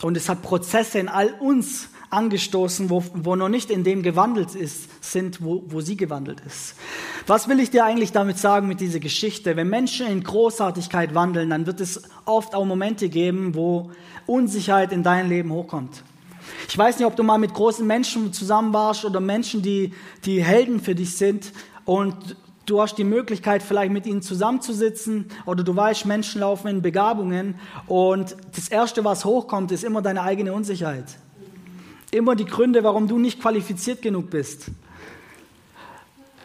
Und 0.00 0.16
es 0.16 0.28
hat 0.28 0.42
Prozesse 0.42 1.00
in 1.00 1.08
all 1.08 1.34
uns 1.40 1.88
angestoßen, 2.10 2.90
wo, 2.90 3.04
wo 3.14 3.36
noch 3.36 3.48
nicht 3.48 3.70
in 3.70 3.84
dem 3.84 4.02
gewandelt 4.02 4.54
ist, 4.54 4.88
sind, 5.02 5.42
wo, 5.42 5.64
wo 5.66 5.80
sie 5.80 5.96
gewandelt 5.96 6.40
ist. 6.46 6.74
Was 7.26 7.48
will 7.48 7.60
ich 7.60 7.70
dir 7.70 7.84
eigentlich 7.84 8.12
damit 8.12 8.38
sagen 8.38 8.68
mit 8.68 8.80
dieser 8.80 8.98
Geschichte? 8.98 9.56
Wenn 9.56 9.68
Menschen 9.68 10.06
in 10.06 10.22
Großartigkeit 10.22 11.14
wandeln, 11.14 11.50
dann 11.50 11.66
wird 11.66 11.80
es 11.80 12.02
oft 12.24 12.54
auch 12.54 12.64
Momente 12.64 13.08
geben, 13.08 13.54
wo 13.54 13.90
Unsicherheit 14.30 14.92
in 14.92 15.02
dein 15.02 15.28
Leben 15.28 15.50
hochkommt. 15.50 16.04
Ich 16.68 16.78
weiß 16.78 16.98
nicht, 16.98 17.06
ob 17.06 17.16
du 17.16 17.24
mal 17.24 17.38
mit 17.38 17.52
großen 17.52 17.86
Menschen 17.86 18.32
zusammen 18.32 18.72
warst 18.72 19.04
oder 19.04 19.18
Menschen, 19.20 19.60
die, 19.60 19.92
die 20.24 20.42
Helden 20.42 20.80
für 20.80 20.94
dich 20.94 21.16
sind 21.16 21.52
und 21.84 22.36
du 22.64 22.80
hast 22.80 22.96
die 22.96 23.04
Möglichkeit, 23.04 23.62
vielleicht 23.62 23.92
mit 23.92 24.06
ihnen 24.06 24.22
zusammenzusitzen 24.22 25.26
oder 25.46 25.64
du 25.64 25.74
weißt, 25.74 26.06
Menschen 26.06 26.40
laufen 26.40 26.68
in 26.68 26.80
Begabungen 26.80 27.56
und 27.88 28.36
das 28.54 28.68
Erste, 28.68 29.04
was 29.04 29.24
hochkommt, 29.24 29.72
ist 29.72 29.82
immer 29.82 30.00
deine 30.00 30.22
eigene 30.22 30.52
Unsicherheit. 30.52 31.06
Immer 32.12 32.36
die 32.36 32.44
Gründe, 32.44 32.84
warum 32.84 33.08
du 33.08 33.18
nicht 33.18 33.40
qualifiziert 33.40 34.00
genug 34.00 34.30
bist. 34.30 34.66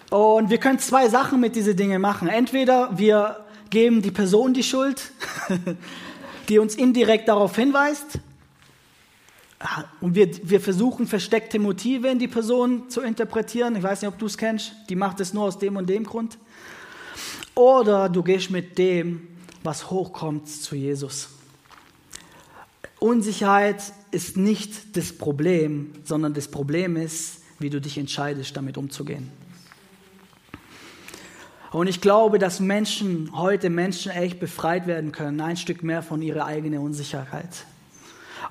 Und 0.09 0.49
wir 0.49 0.57
können 0.57 0.79
zwei 0.79 1.09
Sachen 1.09 1.39
mit 1.39 1.55
diesen 1.55 1.75
Dingen 1.75 2.01
machen. 2.01 2.27
Entweder 2.27 2.97
wir 2.97 3.45
geben 3.69 4.01
die 4.01 4.11
Person 4.11 4.53
die 4.53 4.63
Schuld, 4.63 5.11
die 6.49 6.59
uns 6.59 6.75
indirekt 6.75 7.27
darauf 7.27 7.55
hinweist, 7.55 8.19
und 10.01 10.15
wir, 10.15 10.29
wir 10.47 10.59
versuchen 10.59 11.07
versteckte 11.07 11.59
Motive 11.59 12.09
in 12.09 12.19
die 12.19 12.27
Person 12.27 12.89
zu 12.89 13.01
interpretieren. 13.01 13.75
Ich 13.75 13.83
weiß 13.83 14.01
nicht, 14.01 14.09
ob 14.09 14.19
du 14.19 14.25
es 14.25 14.37
kennst. 14.37 14.73
Die 14.89 14.95
macht 14.95 15.19
es 15.19 15.33
nur 15.33 15.45
aus 15.45 15.57
dem 15.57 15.77
und 15.77 15.89
dem 15.89 16.03
Grund. 16.03 16.37
Oder 17.55 18.09
du 18.09 18.21
gehst 18.21 18.51
mit 18.51 18.77
dem, 18.77 19.27
was 19.63 19.89
hochkommt, 19.89 20.49
zu 20.49 20.75
Jesus. 20.75 21.29
Unsicherheit 22.99 23.81
ist 24.11 24.37
nicht 24.37 24.97
das 24.97 25.13
Problem, 25.13 25.93
sondern 26.03 26.33
das 26.33 26.49
Problem 26.49 26.95
ist, 26.97 27.41
wie 27.59 27.69
du 27.69 27.79
dich 27.79 27.97
entscheidest, 27.97 28.55
damit 28.55 28.77
umzugehen. 28.77 29.31
Und 31.71 31.87
ich 31.87 32.01
glaube, 32.01 32.39
dass 32.39 32.59
Menschen, 32.59 33.31
heute 33.35 33.69
Menschen 33.69 34.11
echt 34.11 34.39
befreit 34.39 34.87
werden 34.87 35.11
können, 35.11 35.41
ein 35.41 35.57
Stück 35.57 35.83
mehr 35.83 36.01
von 36.03 36.21
ihrer 36.21 36.45
eigenen 36.45 36.79
Unsicherheit. 36.79 37.65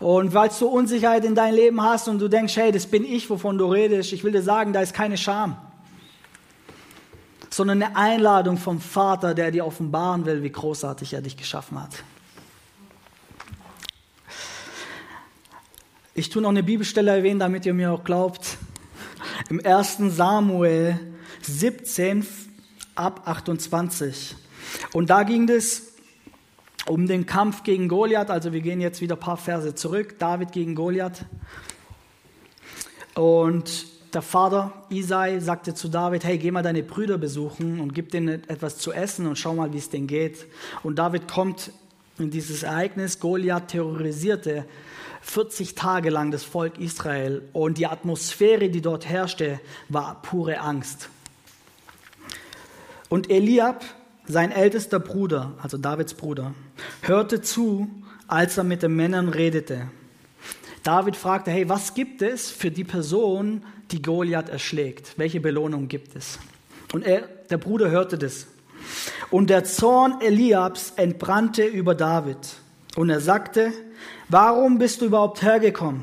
Und 0.00 0.34
weil 0.34 0.50
du 0.58 0.66
Unsicherheit 0.66 1.24
in 1.24 1.34
deinem 1.34 1.54
Leben 1.54 1.82
hast 1.82 2.08
und 2.08 2.18
du 2.18 2.28
denkst, 2.28 2.56
hey, 2.56 2.72
das 2.72 2.86
bin 2.86 3.04
ich, 3.04 3.30
wovon 3.30 3.58
du 3.58 3.66
redest, 3.66 4.12
ich 4.12 4.24
will 4.24 4.32
dir 4.32 4.42
sagen, 4.42 4.72
da 4.72 4.80
ist 4.80 4.92
keine 4.92 5.16
Scham, 5.16 5.56
sondern 7.50 7.82
eine 7.82 7.96
Einladung 7.96 8.58
vom 8.58 8.80
Vater, 8.80 9.34
der 9.34 9.50
dir 9.50 9.64
offenbaren 9.64 10.26
will, 10.26 10.42
wie 10.42 10.50
großartig 10.50 11.14
er 11.14 11.22
dich 11.22 11.36
geschaffen 11.36 11.80
hat. 11.80 12.02
Ich 16.16 16.28
tue 16.28 16.42
noch 16.42 16.50
eine 16.50 16.62
Bibelstelle 16.62 17.10
erwähnen, 17.10 17.40
damit 17.40 17.66
ihr 17.66 17.74
mir 17.74 17.92
auch 17.92 18.04
glaubt. 18.04 18.58
Im 19.48 19.64
1. 19.64 19.98
Samuel 20.08 20.98
17 21.42 22.24
ab 22.94 23.22
28. 23.26 24.36
Und 24.92 25.10
da 25.10 25.22
ging 25.22 25.48
es 25.48 25.94
um 26.86 27.06
den 27.06 27.26
Kampf 27.26 27.62
gegen 27.62 27.88
Goliath. 27.88 28.30
Also 28.30 28.52
wir 28.52 28.60
gehen 28.60 28.80
jetzt 28.80 29.00
wieder 29.00 29.16
ein 29.16 29.20
paar 29.20 29.36
Verse 29.36 29.74
zurück. 29.74 30.18
David 30.18 30.52
gegen 30.52 30.74
Goliath. 30.74 31.24
Und 33.14 33.86
der 34.14 34.22
Vater 34.22 34.72
Isai 34.90 35.40
sagte 35.40 35.74
zu 35.74 35.88
David, 35.88 36.24
hey, 36.24 36.38
geh 36.38 36.50
mal 36.50 36.62
deine 36.62 36.82
Brüder 36.82 37.18
besuchen 37.18 37.80
und 37.80 37.94
gib 37.94 38.10
denen 38.10 38.48
etwas 38.48 38.78
zu 38.78 38.92
essen 38.92 39.26
und 39.26 39.36
schau 39.36 39.54
mal, 39.54 39.72
wie 39.72 39.78
es 39.78 39.90
denen 39.90 40.06
geht. 40.06 40.46
Und 40.82 40.98
David 40.98 41.26
kommt 41.28 41.72
in 42.18 42.30
dieses 42.30 42.62
Ereignis. 42.62 43.18
Goliath 43.18 43.68
terrorisierte 43.68 44.66
40 45.22 45.74
Tage 45.74 46.10
lang 46.10 46.30
das 46.30 46.44
Volk 46.44 46.78
Israel 46.78 47.42
und 47.52 47.78
die 47.78 47.86
Atmosphäre, 47.86 48.68
die 48.68 48.82
dort 48.82 49.08
herrschte, 49.08 49.58
war 49.88 50.20
pure 50.22 50.60
Angst. 50.60 51.08
Und 53.14 53.30
Eliab, 53.30 53.84
sein 54.26 54.50
ältester 54.50 54.98
Bruder, 54.98 55.52
also 55.62 55.78
Davids 55.78 56.14
Bruder, 56.14 56.52
hörte 57.02 57.40
zu, 57.40 57.88
als 58.26 58.58
er 58.58 58.64
mit 58.64 58.82
den 58.82 58.96
Männern 58.96 59.28
redete. 59.28 59.82
David 60.82 61.14
fragte, 61.14 61.52
hey, 61.52 61.68
was 61.68 61.94
gibt 61.94 62.22
es 62.22 62.50
für 62.50 62.72
die 62.72 62.82
Person, 62.82 63.62
die 63.92 64.02
Goliath 64.02 64.48
erschlägt? 64.48 65.16
Welche 65.16 65.40
Belohnung 65.40 65.86
gibt 65.86 66.16
es? 66.16 66.40
Und 66.92 67.06
er, 67.06 67.28
der 67.50 67.58
Bruder 67.58 67.88
hörte 67.88 68.18
das. 68.18 68.48
Und 69.30 69.48
der 69.48 69.62
Zorn 69.62 70.20
Eliabs 70.20 70.94
entbrannte 70.96 71.62
über 71.62 71.94
David. 71.94 72.38
Und 72.96 73.10
er 73.10 73.20
sagte, 73.20 73.72
Warum 74.28 74.78
bist 74.78 75.00
du 75.00 75.04
überhaupt 75.04 75.40
hergekommen? 75.40 76.02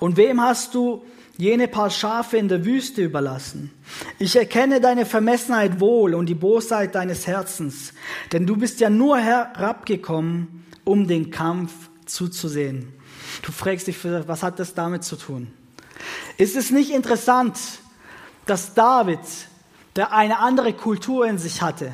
Und 0.00 0.18
wem 0.18 0.42
hast 0.42 0.74
du 0.74 1.02
jene 1.36 1.68
paar 1.68 1.90
Schafe 1.90 2.36
in 2.36 2.48
der 2.48 2.64
Wüste 2.64 3.02
überlassen? 3.02 3.70
Ich 4.18 4.36
erkenne 4.36 4.80
deine 4.80 5.06
Vermessenheit 5.06 5.80
wohl 5.80 6.14
und 6.14 6.26
die 6.26 6.34
Bosheit 6.34 6.94
deines 6.94 7.26
Herzens, 7.26 7.92
denn 8.32 8.46
du 8.46 8.56
bist 8.56 8.80
ja 8.80 8.90
nur 8.90 9.18
herabgekommen, 9.18 10.64
um 10.84 11.06
den 11.06 11.30
Kampf 11.30 11.72
zuzusehen. 12.06 12.92
Du 13.42 13.52
fragst 13.52 13.86
dich, 13.86 13.96
was 14.04 14.42
hat 14.42 14.58
das 14.58 14.74
damit 14.74 15.04
zu 15.04 15.16
tun? 15.16 15.48
Ist 16.36 16.56
es 16.56 16.70
nicht 16.70 16.90
interessant, 16.90 17.58
dass 18.46 18.74
David, 18.74 19.20
der 19.96 20.12
eine 20.12 20.38
andere 20.38 20.72
Kultur 20.72 21.26
in 21.26 21.38
sich 21.38 21.62
hatte, 21.62 21.92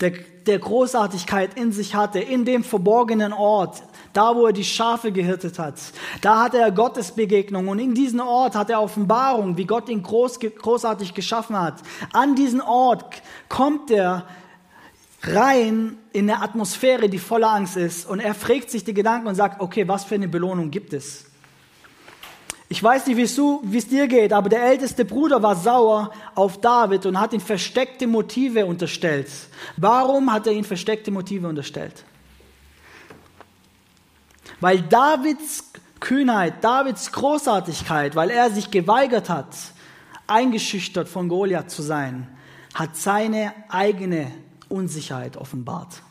der, 0.00 0.10
der 0.10 0.58
Großartigkeit 0.58 1.58
in 1.58 1.72
sich 1.72 1.94
hatte, 1.94 2.18
in 2.20 2.44
dem 2.44 2.64
verborgenen 2.64 3.32
Ort, 3.32 3.82
da 4.12 4.34
wo 4.34 4.46
er 4.46 4.52
die 4.52 4.64
Schafe 4.64 5.12
gehirtet 5.12 5.58
hat. 5.58 5.74
Da 6.20 6.42
hatte 6.42 6.58
er 6.58 6.70
Gottes 6.70 7.12
Begegnung 7.12 7.68
und 7.68 7.78
in 7.78 7.94
diesem 7.94 8.20
Ort 8.20 8.54
hat 8.54 8.70
er 8.70 8.82
Offenbarung, 8.82 9.56
wie 9.56 9.66
Gott 9.66 9.88
ihn 9.88 10.02
groß, 10.02 10.40
großartig 10.40 11.14
geschaffen 11.14 11.58
hat. 11.58 11.82
An 12.12 12.34
diesen 12.34 12.60
Ort 12.60 13.04
kommt 13.48 13.90
er 13.90 14.26
rein 15.22 15.98
in 16.12 16.30
eine 16.30 16.42
Atmosphäre, 16.42 17.08
die 17.08 17.18
voller 17.18 17.50
Angst 17.50 17.76
ist 17.76 18.08
und 18.08 18.20
er 18.20 18.34
fragt 18.34 18.70
sich 18.70 18.84
die 18.84 18.94
Gedanken 18.94 19.28
und 19.28 19.34
sagt, 19.34 19.60
okay, 19.60 19.86
was 19.88 20.04
für 20.04 20.14
eine 20.14 20.28
Belohnung 20.28 20.70
gibt 20.70 20.92
es? 20.92 21.24
Ich 22.70 22.82
weiß 22.82 23.06
nicht, 23.06 23.16
wie 23.16 23.78
es 23.78 23.88
dir 23.88 24.06
geht, 24.08 24.30
aber 24.32 24.50
der 24.50 24.62
älteste 24.62 25.06
Bruder 25.06 25.42
war 25.42 25.56
sauer 25.56 26.12
auf 26.34 26.60
David 26.60 27.06
und 27.06 27.18
hat 27.18 27.32
ihm 27.32 27.40
versteckte 27.40 28.06
Motive 28.06 28.66
unterstellt. 28.66 29.30
Warum 29.78 30.30
hat 30.30 30.46
er 30.46 30.52
ihm 30.52 30.64
versteckte 30.64 31.10
Motive 31.10 31.48
unterstellt? 31.48 32.04
Weil 34.60 34.82
Davids 34.82 35.64
Kühnheit, 36.00 36.62
Davids 36.62 37.12
Großartigkeit, 37.12 38.14
weil 38.14 38.30
er 38.30 38.50
sich 38.50 38.70
geweigert 38.70 39.28
hat, 39.28 39.54
eingeschüchtert 40.26 41.08
von 41.08 41.28
Goliath 41.28 41.70
zu 41.70 41.82
sein, 41.82 42.28
hat 42.74 42.96
seine 42.96 43.52
eigene 43.68 44.30
Unsicherheit 44.68 45.36
offenbart. 45.36 46.02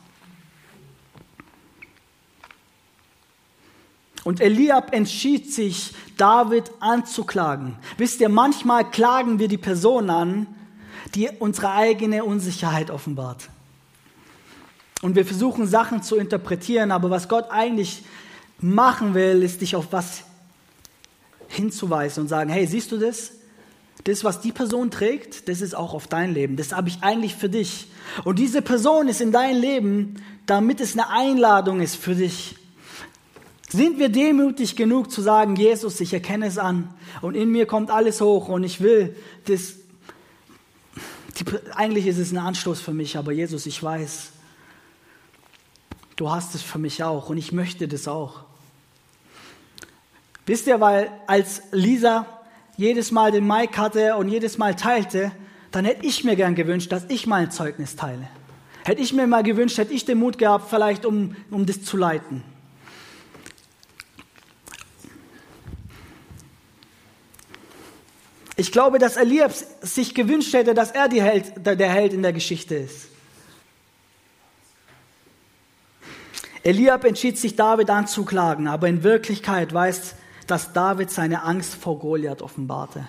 Und 4.24 4.40
Eliab 4.40 4.92
entschied 4.92 5.52
sich, 5.52 5.94
David 6.18 6.70
anzuklagen. 6.80 7.76
Wisst 7.96 8.20
ihr, 8.20 8.28
manchmal 8.28 8.90
klagen 8.90 9.38
wir 9.38 9.48
die 9.48 9.56
Person 9.56 10.10
an, 10.10 10.46
die 11.14 11.30
unsere 11.38 11.72
eigene 11.72 12.24
Unsicherheit 12.24 12.90
offenbart. 12.90 13.48
Und 15.00 15.14
wir 15.14 15.24
versuchen 15.24 15.66
Sachen 15.66 16.02
zu 16.02 16.16
interpretieren, 16.16 16.90
aber 16.90 17.08
was 17.08 17.28
Gott 17.28 17.46
eigentlich 17.50 18.02
machen 18.60 19.14
will, 19.14 19.42
ist 19.42 19.60
dich 19.60 19.76
auf 19.76 19.86
was 19.90 20.22
hinzuweisen 21.48 22.22
und 22.22 22.28
sagen, 22.28 22.50
hey, 22.50 22.66
siehst 22.66 22.92
du 22.92 22.98
das? 22.98 23.32
Das, 24.04 24.24
was 24.24 24.40
die 24.40 24.52
Person 24.52 24.90
trägt, 24.90 25.48
das 25.48 25.60
ist 25.60 25.74
auch 25.74 25.92
auf 25.92 26.06
dein 26.06 26.32
Leben. 26.32 26.56
Das 26.56 26.72
habe 26.72 26.88
ich 26.88 27.02
eigentlich 27.02 27.34
für 27.34 27.48
dich. 27.48 27.88
Und 28.24 28.38
diese 28.38 28.62
Person 28.62 29.08
ist 29.08 29.20
in 29.20 29.32
dein 29.32 29.56
Leben, 29.56 30.16
damit 30.46 30.80
es 30.80 30.92
eine 30.92 31.10
Einladung 31.10 31.80
ist 31.80 31.96
für 31.96 32.14
dich. 32.14 32.56
Sind 33.68 33.98
wir 33.98 34.08
demütig 34.08 34.76
genug 34.76 35.10
zu 35.10 35.20
sagen, 35.20 35.56
Jesus, 35.56 36.00
ich 36.00 36.14
erkenne 36.14 36.46
es 36.46 36.56
an 36.56 36.88
und 37.20 37.34
in 37.34 37.50
mir 37.50 37.66
kommt 37.66 37.90
alles 37.90 38.20
hoch 38.20 38.48
und 38.48 38.64
ich 38.64 38.80
will 38.80 39.14
das. 39.44 39.74
Die, 41.38 41.44
eigentlich 41.74 42.06
ist 42.06 42.18
es 42.18 42.32
ein 42.32 42.38
Anstoß 42.38 42.80
für 42.80 42.94
mich, 42.94 43.18
aber 43.18 43.32
Jesus, 43.32 43.66
ich 43.66 43.82
weiß, 43.82 44.30
du 46.18 46.30
hast 46.30 46.54
es 46.54 46.62
für 46.62 46.78
mich 46.78 47.02
auch 47.02 47.30
und 47.30 47.38
ich 47.38 47.52
möchte 47.52 47.88
das 47.88 48.06
auch. 48.06 48.40
Wisst 50.44 50.66
ihr, 50.66 50.80
weil 50.80 51.10
als 51.26 51.62
Lisa 51.72 52.26
jedes 52.76 53.10
Mal 53.10 53.32
den 53.32 53.46
Mike 53.46 53.80
hatte 53.80 54.16
und 54.16 54.28
jedes 54.28 54.58
Mal 54.58 54.74
teilte, 54.74 55.32
dann 55.70 55.84
hätte 55.84 56.04
ich 56.04 56.24
mir 56.24 56.36
gern 56.36 56.54
gewünscht, 56.54 56.90
dass 56.92 57.04
ich 57.08 57.26
mal 57.26 57.42
ein 57.42 57.50
Zeugnis 57.50 57.96
teile. 57.96 58.28
Hätte 58.84 59.00
ich 59.00 59.12
mir 59.12 59.26
mal 59.26 59.42
gewünscht, 59.42 59.78
hätte 59.78 59.92
ich 59.92 60.04
den 60.04 60.18
Mut 60.18 60.38
gehabt, 60.38 60.70
vielleicht 60.70 61.04
um, 61.06 61.36
um 61.50 61.66
das 61.66 61.82
zu 61.82 61.96
leiten. 61.96 62.42
Ich 68.56 68.72
glaube, 68.72 68.98
dass 68.98 69.16
Eliab 69.16 69.52
sich 69.82 70.16
gewünscht 70.16 70.52
hätte, 70.52 70.74
dass 70.74 70.90
er 70.90 71.08
Held, 71.10 71.52
der 71.64 71.90
Held 71.90 72.12
in 72.12 72.22
der 72.22 72.32
Geschichte 72.32 72.74
ist. 72.74 73.08
Eliab 76.62 77.04
entschied 77.04 77.38
sich, 77.38 77.56
David 77.56 77.90
anzuklagen, 77.90 78.68
aber 78.68 78.88
in 78.88 79.02
Wirklichkeit 79.02 79.72
weiß, 79.72 80.14
dass 80.46 80.72
David 80.72 81.10
seine 81.10 81.42
Angst 81.42 81.74
vor 81.74 81.98
Goliath 81.98 82.42
offenbarte. 82.42 83.06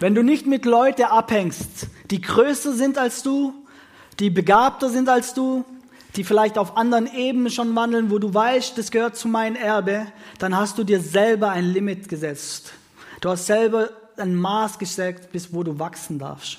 Wenn 0.00 0.14
du 0.14 0.22
nicht 0.22 0.46
mit 0.46 0.64
Leuten 0.64 1.04
abhängst, 1.04 1.86
die 2.10 2.20
größer 2.20 2.72
sind 2.72 2.98
als 2.98 3.22
du, 3.22 3.54
die 4.18 4.30
begabter 4.30 4.88
sind 4.88 5.08
als 5.08 5.34
du, 5.34 5.64
die 6.16 6.24
vielleicht 6.24 6.58
auf 6.58 6.76
anderen 6.76 7.06
Ebenen 7.14 7.50
schon 7.50 7.74
wandeln, 7.76 8.10
wo 8.10 8.18
du 8.18 8.32
weißt, 8.32 8.76
das 8.76 8.90
gehört 8.90 9.16
zu 9.16 9.28
meinem 9.28 9.56
Erbe, 9.56 10.06
dann 10.38 10.56
hast 10.56 10.76
du 10.76 10.84
dir 10.84 11.00
selber 11.00 11.50
ein 11.50 11.64
Limit 11.64 12.08
gesetzt. 12.08 12.72
Du 13.20 13.30
hast 13.30 13.46
selber 13.46 13.90
ein 14.16 14.34
Maß 14.34 14.78
gesetzt, 14.78 15.30
bis 15.32 15.54
wo 15.54 15.62
du 15.62 15.78
wachsen 15.78 16.18
darfst. 16.18 16.58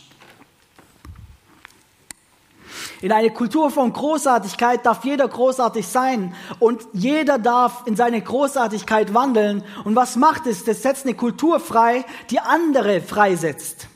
In 3.04 3.12
eine 3.12 3.32
Kultur 3.32 3.70
von 3.70 3.92
Großartigkeit 3.92 4.86
darf 4.86 5.04
jeder 5.04 5.28
großartig 5.28 5.86
sein 5.86 6.34
und 6.60 6.88
jeder 6.94 7.38
darf 7.38 7.86
in 7.86 7.98
seine 7.98 8.22
Großartigkeit 8.22 9.14
wandeln. 9.14 9.62
Und 9.84 9.98
was 9.98 10.16
macht 10.16 10.48
es? 10.48 10.64
Das 10.64 10.84
setzt 10.84 11.06
eine 11.06 11.14
Kultur 11.14 11.60
frei, 11.60 12.06
die 12.30 12.40
andere 12.40 13.02
freisetzt, 13.02 13.90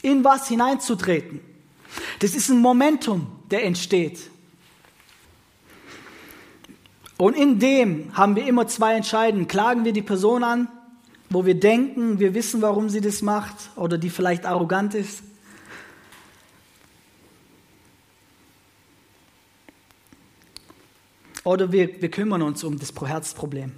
in 0.00 0.24
was 0.24 0.48
hineinzutreten. 0.48 1.40
Das 2.20 2.34
ist 2.34 2.48
ein 2.48 2.62
Momentum, 2.62 3.26
der 3.50 3.66
entsteht. 3.66 4.18
Und 7.18 7.36
in 7.36 7.58
dem 7.58 8.16
haben 8.16 8.34
wir 8.34 8.46
immer 8.46 8.66
zwei 8.66 8.94
Entscheiden. 8.94 9.46
Klagen 9.46 9.84
wir 9.84 9.92
die 9.92 10.00
Person 10.00 10.42
an, 10.42 10.68
wo 11.28 11.44
wir 11.44 11.60
denken, 11.60 12.18
wir 12.18 12.32
wissen, 12.32 12.62
warum 12.62 12.88
sie 12.88 13.02
das 13.02 13.20
macht 13.20 13.56
oder 13.76 13.98
die 13.98 14.08
vielleicht 14.08 14.46
arrogant 14.46 14.94
ist. 14.94 15.22
Oder 21.44 21.72
wir, 21.72 22.00
wir 22.00 22.10
kümmern 22.10 22.42
uns 22.42 22.62
um 22.64 22.78
das 22.78 22.92
Herzproblem. 23.00 23.72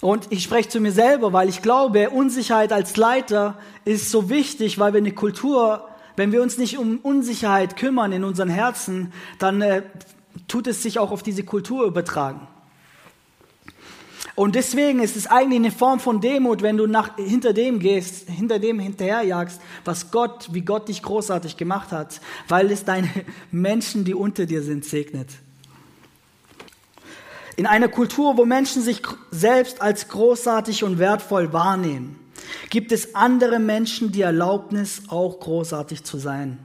Und 0.00 0.26
ich 0.30 0.42
spreche 0.42 0.68
zu 0.68 0.80
mir 0.80 0.92
selber, 0.92 1.32
weil 1.32 1.48
ich 1.48 1.62
glaube, 1.62 2.10
Unsicherheit 2.10 2.72
als 2.72 2.96
Leiter 2.96 3.58
ist 3.84 4.10
so 4.10 4.28
wichtig, 4.28 4.78
weil 4.78 4.92
wir 4.92 4.98
eine 4.98 5.12
Kultur 5.12 5.88
wenn 6.16 6.32
wir 6.32 6.42
uns 6.42 6.58
nicht 6.58 6.78
um 6.78 6.98
Unsicherheit 6.98 7.76
kümmern 7.76 8.12
in 8.12 8.24
unseren 8.24 8.48
Herzen, 8.48 9.12
dann 9.38 9.60
äh, 9.60 9.82
tut 10.48 10.66
es 10.66 10.82
sich 10.82 10.98
auch 10.98 11.10
auf 11.10 11.22
diese 11.22 11.44
Kultur 11.44 11.86
übertragen. 11.86 12.46
Und 14.36 14.56
deswegen 14.56 15.00
ist 15.00 15.16
es 15.16 15.28
eigentlich 15.28 15.60
eine 15.60 15.70
Form 15.70 16.00
von 16.00 16.20
Demut, 16.20 16.62
wenn 16.62 16.76
du 16.76 16.86
nach, 16.86 17.16
hinter 17.16 17.52
dem 17.52 17.78
gehst, 17.78 18.28
hinter 18.28 18.58
dem 18.58 18.80
hinterherjagst, 18.80 19.60
was 19.84 20.10
Gott, 20.10 20.48
wie 20.50 20.62
Gott 20.62 20.88
dich 20.88 21.02
großartig 21.02 21.56
gemacht 21.56 21.92
hat, 21.92 22.20
weil 22.48 22.70
es 22.72 22.84
deine 22.84 23.08
Menschen, 23.52 24.04
die 24.04 24.14
unter 24.14 24.46
dir 24.46 24.62
sind, 24.62 24.84
segnet. 24.84 25.28
In 27.56 27.66
einer 27.66 27.86
Kultur, 27.86 28.36
wo 28.36 28.44
Menschen 28.44 28.82
sich 28.82 29.02
selbst 29.30 29.80
als 29.80 30.08
großartig 30.08 30.82
und 30.82 30.98
wertvoll 30.98 31.52
wahrnehmen, 31.52 32.18
gibt 32.70 32.90
es 32.90 33.14
andere 33.14 33.60
Menschen 33.60 34.10
die 34.10 34.22
Erlaubnis, 34.22 35.02
auch 35.08 35.38
großartig 35.38 36.02
zu 36.02 36.18
sein. 36.18 36.58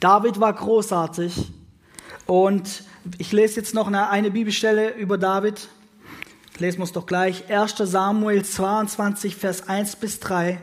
David 0.00 0.40
war 0.40 0.54
großartig 0.54 1.52
und 2.24 2.84
ich 3.18 3.32
lese 3.32 3.56
jetzt 3.56 3.74
noch 3.74 3.86
eine, 3.86 4.08
eine 4.08 4.30
Bibelstelle 4.30 4.94
über 4.94 5.18
David. 5.18 5.68
Lesen 6.58 6.78
wir 6.78 6.84
es 6.84 6.92
doch 6.92 7.04
gleich. 7.04 7.50
1. 7.50 7.74
Samuel 7.76 8.42
22, 8.42 9.36
Vers 9.36 9.68
1 9.68 9.96
bis 9.96 10.20
3. 10.20 10.58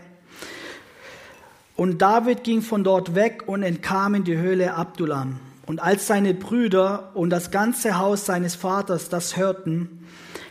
Und 1.76 2.02
David 2.02 2.44
ging 2.44 2.64
von 2.64 2.84
dort 2.84 3.14
weg 3.14 3.44
und 3.46 3.62
entkam 3.62 4.16
in 4.16 4.24
die 4.24 4.38
Höhle 4.38 4.74
Abdullam. 4.74 5.40
Und 5.68 5.84
als 5.84 6.08
seine 6.08 6.34
Brüder 6.34 7.12
und 7.14 7.30
das 7.30 7.52
ganze 7.52 8.00
Haus 8.00 8.26
seines 8.26 8.56
Vaters 8.56 9.10
das 9.10 9.38
hörten, 9.38 10.08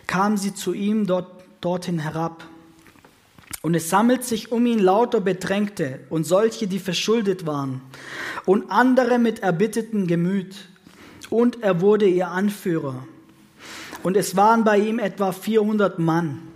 kamen 0.06 0.36
sie 0.36 0.54
zu 0.54 0.74
ihm 0.74 1.08
dort, 1.08 1.42
dorthin 1.60 1.98
herab. 1.98 2.44
Und 3.62 3.74
es 3.74 3.90
sammelt 3.90 4.24
sich 4.24 4.52
um 4.52 4.64
ihn 4.64 4.78
lauter 4.78 5.20
Bedrängte 5.20 6.00
und 6.08 6.22
solche, 6.24 6.68
die 6.68 6.78
verschuldet 6.78 7.46
waren, 7.46 7.80
und 8.44 8.70
andere 8.70 9.18
mit 9.18 9.40
erbittertem 9.40 10.06
Gemüt. 10.06 10.54
Und 11.30 11.64
er 11.64 11.80
wurde 11.80 12.06
ihr 12.06 12.28
Anführer. 12.28 13.06
Und 14.02 14.16
es 14.16 14.36
waren 14.36 14.64
bei 14.64 14.78
ihm 14.78 14.98
etwa 14.98 15.32
400 15.32 15.98
Mann. 15.98 16.48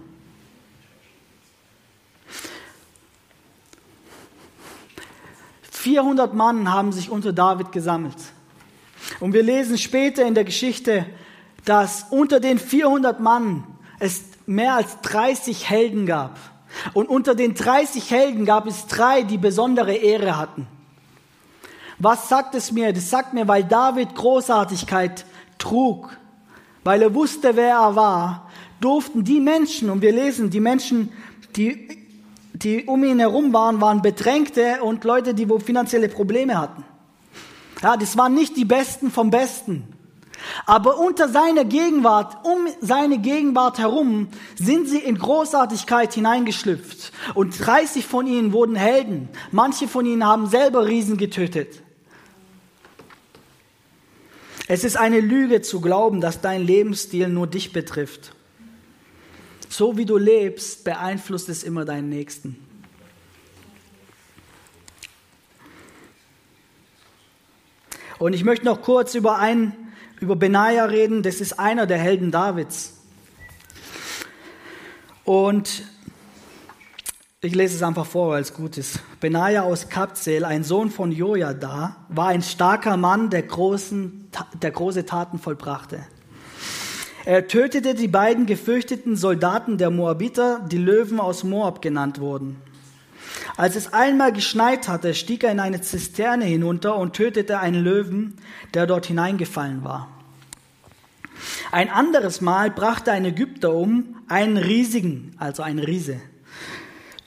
Vierhundert 5.70 6.34
Mann 6.34 6.72
haben 6.72 6.90
sich 6.90 7.10
unter 7.10 7.32
David 7.32 7.70
gesammelt. 7.70 8.16
Und 9.20 9.32
wir 9.32 9.44
lesen 9.44 9.78
später 9.78 10.26
in 10.26 10.34
der 10.34 10.42
Geschichte, 10.42 11.06
dass 11.64 12.06
unter 12.10 12.40
den 12.40 12.58
400 12.58 13.20
Mann 13.20 13.62
es 14.00 14.24
mehr 14.46 14.74
als 14.74 15.00
30 15.02 15.70
Helden 15.70 16.06
gab. 16.06 16.38
Und 16.92 17.08
unter 17.08 17.36
den 17.36 17.54
30 17.54 18.10
Helden 18.10 18.44
gab 18.44 18.66
es 18.66 18.86
drei, 18.86 19.22
die 19.22 19.38
besondere 19.38 19.94
Ehre 19.94 20.36
hatten. 20.36 20.66
Was 21.98 22.28
sagt 22.28 22.54
es 22.54 22.72
mir? 22.72 22.92
Das 22.92 23.08
sagt 23.08 23.32
mir, 23.32 23.48
weil 23.48 23.64
David 23.64 24.14
Großartigkeit 24.14 25.24
trug, 25.56 26.16
weil 26.86 27.02
er 27.02 27.14
wusste, 27.14 27.56
wer 27.56 27.74
er 27.74 27.96
war, 27.96 28.50
durften 28.80 29.24
die 29.24 29.40
Menschen, 29.40 29.90
und 29.90 30.00
wir 30.00 30.12
lesen, 30.12 30.50
die 30.50 30.60
Menschen, 30.60 31.12
die 31.56 32.06
die 32.62 32.84
um 32.84 33.04
ihn 33.04 33.18
herum 33.18 33.52
waren, 33.52 33.80
waren 33.80 34.02
Bedrängte 34.02 34.82
und 34.82 35.04
Leute, 35.04 35.34
die 35.34 35.48
wo 35.48 35.58
finanzielle 35.58 36.08
Probleme 36.08 36.58
hatten. 36.58 36.84
Ja, 37.82 37.96
das 37.96 38.16
waren 38.16 38.34
nicht 38.34 38.56
die 38.56 38.64
Besten 38.64 39.10
vom 39.10 39.30
Besten. 39.30 39.84
Aber 40.64 40.98
unter 40.98 41.28
seiner 41.28 41.64
Gegenwart, 41.64 42.46
um 42.46 42.66
seine 42.80 43.18
Gegenwart 43.18 43.78
herum, 43.78 44.28
sind 44.58 44.88
sie 44.88 44.98
in 44.98 45.18
Großartigkeit 45.18 46.14
hineingeschlüpft. 46.14 47.12
Und 47.34 47.66
30 47.66 48.06
von 48.06 48.26
ihnen 48.26 48.52
wurden 48.52 48.76
Helden. 48.76 49.28
Manche 49.50 49.88
von 49.88 50.06
ihnen 50.06 50.24
haben 50.24 50.46
selber 50.46 50.86
Riesen 50.86 51.16
getötet. 51.16 51.82
Es 54.68 54.82
ist 54.82 54.96
eine 54.96 55.20
Lüge 55.20 55.62
zu 55.62 55.80
glauben, 55.80 56.20
dass 56.20 56.40
dein 56.40 56.62
Lebensstil 56.64 57.28
nur 57.28 57.46
dich 57.46 57.72
betrifft. 57.72 58.32
So 59.68 59.96
wie 59.96 60.04
du 60.04 60.16
lebst, 60.16 60.84
beeinflusst 60.84 61.48
es 61.48 61.62
immer 61.62 61.84
deinen 61.84 62.08
Nächsten. 62.08 62.56
Und 68.18 68.32
ich 68.32 68.44
möchte 68.44 68.64
noch 68.64 68.82
kurz 68.82 69.14
über 69.14 69.38
einen, 69.38 69.74
über 70.20 70.36
Benaja 70.36 70.86
reden. 70.86 71.22
Das 71.22 71.40
ist 71.40 71.58
einer 71.60 71.86
der 71.86 71.98
Helden 71.98 72.30
Davids. 72.30 72.94
Und 75.24 75.84
ich 77.42 77.54
lese 77.54 77.76
es 77.76 77.82
einfach 77.82 78.06
vor, 78.06 78.30
weil 78.30 78.42
es 78.42 78.54
gut 78.54 78.78
ist. 78.78 79.00
Benaja 79.20 79.62
aus 79.62 79.88
Kapzel, 79.88 80.44
ein 80.44 80.64
Sohn 80.64 80.90
von 80.90 81.12
Jojada, 81.12 81.96
war 82.08 82.28
ein 82.28 82.42
starker 82.42 82.96
Mann, 82.96 83.30
der, 83.30 83.42
großen, 83.42 84.30
der 84.62 84.70
große 84.70 85.06
Taten 85.06 85.38
vollbrachte. 85.38 86.00
Er 87.24 87.46
tötete 87.46 87.94
die 87.94 88.08
beiden 88.08 88.46
gefürchteten 88.46 89.16
Soldaten 89.16 89.78
der 89.78 89.90
Moabiter, 89.90 90.60
die 90.70 90.78
Löwen 90.78 91.20
aus 91.20 91.44
Moab 91.44 91.82
genannt 91.82 92.20
wurden. 92.20 92.56
Als 93.56 93.76
es 93.76 93.92
einmal 93.92 94.32
geschneit 94.32 94.88
hatte, 94.88 95.12
stieg 95.14 95.44
er 95.44 95.52
in 95.52 95.60
eine 95.60 95.80
Zisterne 95.80 96.44
hinunter 96.44 96.96
und 96.96 97.14
tötete 97.14 97.58
einen 97.58 97.82
Löwen, 97.82 98.38
der 98.74 98.86
dort 98.86 99.06
hineingefallen 99.06 99.84
war. 99.84 100.08
Ein 101.70 101.90
anderes 101.90 102.40
Mal 102.40 102.70
brachte 102.70 103.12
ein 103.12 103.24
Ägypter 103.24 103.74
um 103.74 104.16
einen 104.28 104.56
riesigen, 104.56 105.34
also 105.38 105.62
einen 105.62 105.80
Riese, 105.80 106.20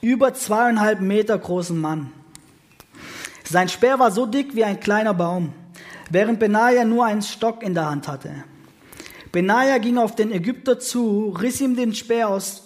über 0.02 0.34
zweieinhalb 0.34 1.02
Meter 1.02 1.38
großen 1.38 1.80
Mann. 1.80 2.12
Sein 3.44 3.68
Speer 3.68 4.00
war 4.00 4.12
so 4.12 4.26
dick 4.26 4.56
wie 4.56 4.64
ein 4.64 4.80
kleiner 4.80 5.14
Baum, 5.14 5.54
während 6.10 6.40
Benaja 6.40 6.86
nur 6.86 7.06
einen 7.06 7.22
Stock 7.22 7.64
in 7.64 7.74
der 7.74 7.90
Hand 7.90 8.08
hatte. 8.08 8.32
Benaja 9.32 9.78
ging 9.78 9.98
auf 9.98 10.16
den 10.16 10.32
Ägypter 10.32 10.80
zu, 10.80 11.30
riss 11.30 11.62
ihm 11.62 11.76
den 11.76 11.94
Speer 11.94 12.30
aus, 12.30 12.64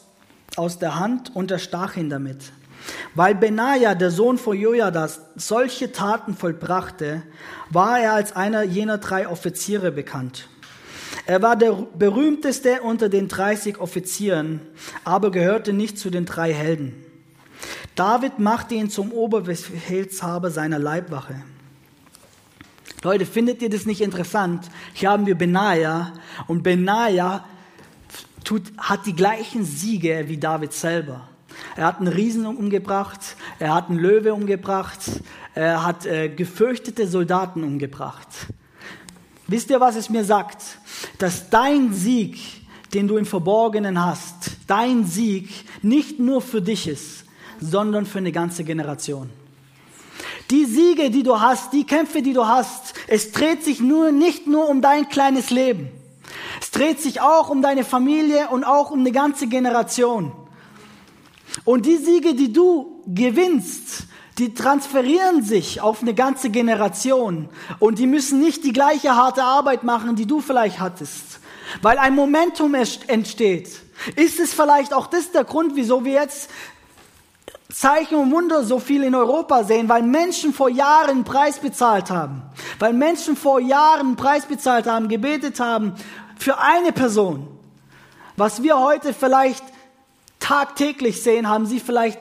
aus 0.55 0.79
der 0.79 0.99
Hand 0.99 1.35
und 1.35 1.51
erstach 1.51 1.97
ihn 1.97 2.09
damit. 2.09 2.51
Weil 3.15 3.35
Benaja, 3.35 3.95
der 3.95 4.11
Sohn 4.11 4.37
von 4.37 4.57
Jojadas, 4.57 5.21
solche 5.35 5.91
Taten 5.91 6.35
vollbrachte, 6.35 7.23
war 7.69 7.99
er 7.99 8.13
als 8.13 8.35
einer 8.35 8.63
jener 8.63 8.97
drei 8.97 9.27
Offiziere 9.27 9.91
bekannt. 9.91 10.49
Er 11.25 11.41
war 11.41 11.55
der 11.55 11.71
berühmteste 11.97 12.81
unter 12.81 13.07
den 13.07 13.29
30 13.29 13.79
Offizieren, 13.79 14.61
aber 15.05 15.31
gehörte 15.31 15.71
nicht 15.71 15.97
zu 15.97 16.09
den 16.09 16.25
drei 16.25 16.53
Helden. 16.53 17.05
David 17.95 18.39
machte 18.39 18.75
ihn 18.75 18.89
zum 18.89 19.11
Oberbefehlshaber 19.11 20.49
seiner 20.49 20.79
Leibwache. 20.79 21.43
Leute, 23.03 23.25
findet 23.25 23.61
ihr 23.61 23.69
das 23.69 23.85
nicht 23.85 24.01
interessant? 24.01 24.69
Hier 24.93 25.11
haben 25.11 25.25
wir 25.25 25.35
Benaja 25.35 26.13
und 26.47 26.63
Benaja 26.63 27.45
tut, 28.43 28.63
hat 28.77 29.05
die 29.05 29.15
gleichen 29.15 29.65
Siege 29.65 30.25
wie 30.27 30.37
David 30.37 30.73
selber. 30.73 31.27
Er 31.75 31.85
hat 31.85 31.99
einen 31.99 32.07
Riesen 32.07 32.45
umgebracht, 32.45 33.35
er 33.59 33.75
hat 33.75 33.89
einen 33.89 33.99
Löwe 33.99 34.33
umgebracht, 34.33 34.99
er 35.53 35.85
hat 35.85 36.05
äh, 36.05 36.29
gefürchtete 36.29 37.07
Soldaten 37.07 37.63
umgebracht. 37.63 38.27
Wisst 39.47 39.69
ihr, 39.69 39.79
was 39.79 39.95
es 39.95 40.09
mir 40.09 40.23
sagt? 40.23 40.79
Dass 41.19 41.49
dein 41.49 41.93
Sieg, 41.93 42.39
den 42.93 43.07
du 43.07 43.17
im 43.17 43.25
Verborgenen 43.25 44.03
hast, 44.03 44.51
dein 44.65 45.05
Sieg 45.05 45.49
nicht 45.83 46.19
nur 46.19 46.41
für 46.41 46.61
dich 46.61 46.87
ist, 46.87 47.22
sondern 47.63 48.05
für 48.05 48.19
eine 48.19 48.31
ganze 48.31 48.63
Generation. 48.63 49.29
Die 50.51 50.65
Siege, 50.65 51.09
die 51.09 51.23
du 51.23 51.39
hast, 51.39 51.73
die 51.73 51.85
Kämpfe, 51.85 52.21
die 52.21 52.33
du 52.33 52.45
hast, 52.45 52.93
es 53.07 53.31
dreht 53.31 53.63
sich 53.63 53.79
nur, 53.79 54.11
nicht 54.11 54.45
nur 54.45 54.67
um 54.69 54.81
dein 54.81 55.09
kleines 55.09 55.49
Leben. 55.49 55.89
Es 56.61 56.71
dreht 56.71 57.01
sich 57.01 57.21
auch 57.21 57.49
um 57.49 57.61
deine 57.61 57.83
Familie 57.83 58.49
und 58.49 58.63
auch 58.63 58.91
um 58.91 58.99
eine 58.99 59.11
ganze 59.11 59.47
Generation. 59.47 60.31
Und 61.65 61.85
die 61.85 61.97
Siege, 61.97 62.33
die 62.33 62.51
du 62.51 63.01
gewinnst, 63.07 64.03
die 64.37 64.53
transferieren 64.53 65.43
sich 65.43 65.81
auf 65.81 66.01
eine 66.01 66.13
ganze 66.13 66.49
Generation. 66.49 67.49
Und 67.79 67.99
die 67.99 68.07
müssen 68.07 68.39
nicht 68.39 68.63
die 68.63 68.73
gleiche 68.73 69.15
harte 69.15 69.43
Arbeit 69.43 69.83
machen, 69.83 70.15
die 70.15 70.25
du 70.25 70.41
vielleicht 70.41 70.79
hattest. 70.79 71.39
Weil 71.81 71.97
ein 71.97 72.15
Momentum 72.15 72.73
entsteht. 72.73 73.69
Ist 74.15 74.39
es 74.39 74.53
vielleicht 74.53 74.93
auch 74.93 75.07
das 75.07 75.31
der 75.31 75.43
Grund, 75.43 75.75
wieso 75.75 76.03
wir 76.03 76.13
jetzt 76.13 76.49
Zeichen 77.73 78.15
und 78.15 78.31
Wunder 78.31 78.63
so 78.63 78.77
viel 78.77 79.03
in 79.03 79.15
Europa 79.15 79.63
sehen, 79.63 79.89
weil 79.89 80.03
Menschen 80.03 80.53
vor 80.53 80.69
Jahren 80.69 81.23
Preis 81.23 81.57
bezahlt 81.57 82.11
haben. 82.11 82.43
Weil 82.77 82.93
Menschen 82.93 83.35
vor 83.35 83.59
Jahren 83.59 84.15
Preis 84.15 84.45
bezahlt 84.45 84.85
haben, 84.85 85.07
gebetet 85.07 85.59
haben 85.59 85.93
für 86.37 86.59
eine 86.59 86.91
Person. 86.91 87.47
Was 88.37 88.61
wir 88.61 88.79
heute 88.79 89.13
vielleicht 89.13 89.63
tagtäglich 90.39 91.23
sehen, 91.23 91.49
haben 91.49 91.65
sie 91.65 91.79
vielleicht 91.79 92.19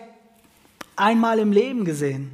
einmal 0.96 1.38
im 1.38 1.52
Leben 1.52 1.84
gesehen. 1.84 2.30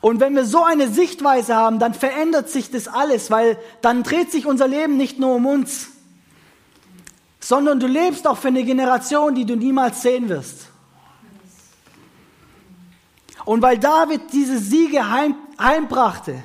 Und 0.00 0.20
wenn 0.20 0.36
wir 0.36 0.44
so 0.44 0.62
eine 0.62 0.88
Sichtweise 0.88 1.56
haben, 1.56 1.80
dann 1.80 1.94
verändert 1.94 2.48
sich 2.48 2.70
das 2.70 2.86
alles, 2.86 3.30
weil 3.30 3.58
dann 3.80 4.04
dreht 4.04 4.30
sich 4.30 4.46
unser 4.46 4.68
Leben 4.68 4.96
nicht 4.96 5.18
nur 5.18 5.34
um 5.34 5.46
uns, 5.46 5.88
sondern 7.42 7.80
du 7.80 7.88
lebst 7.88 8.26
auch 8.26 8.38
für 8.38 8.48
eine 8.48 8.62
Generation, 8.62 9.34
die 9.34 9.44
du 9.44 9.56
niemals 9.56 10.00
sehen 10.00 10.28
wirst. 10.28 10.68
Und 13.44 13.60
weil 13.60 13.78
David 13.78 14.32
diese 14.32 14.58
Siege 14.58 15.10
heim, 15.10 15.34
heimbrachte, 15.58 16.44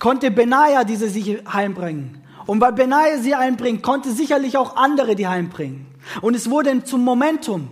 konnte 0.00 0.32
Benaja 0.32 0.82
diese 0.82 1.08
Siege 1.08 1.44
heimbringen. 1.50 2.22
Und 2.46 2.60
weil 2.60 2.72
Benaja 2.72 3.18
sie 3.18 3.36
heimbringt, 3.36 3.84
konnte 3.84 4.10
sicherlich 4.10 4.56
auch 4.56 4.76
andere 4.76 5.14
die 5.14 5.28
heimbringen. 5.28 5.86
Und 6.20 6.34
es 6.34 6.50
wurde 6.50 6.82
zum 6.82 7.04
Momentum. 7.04 7.68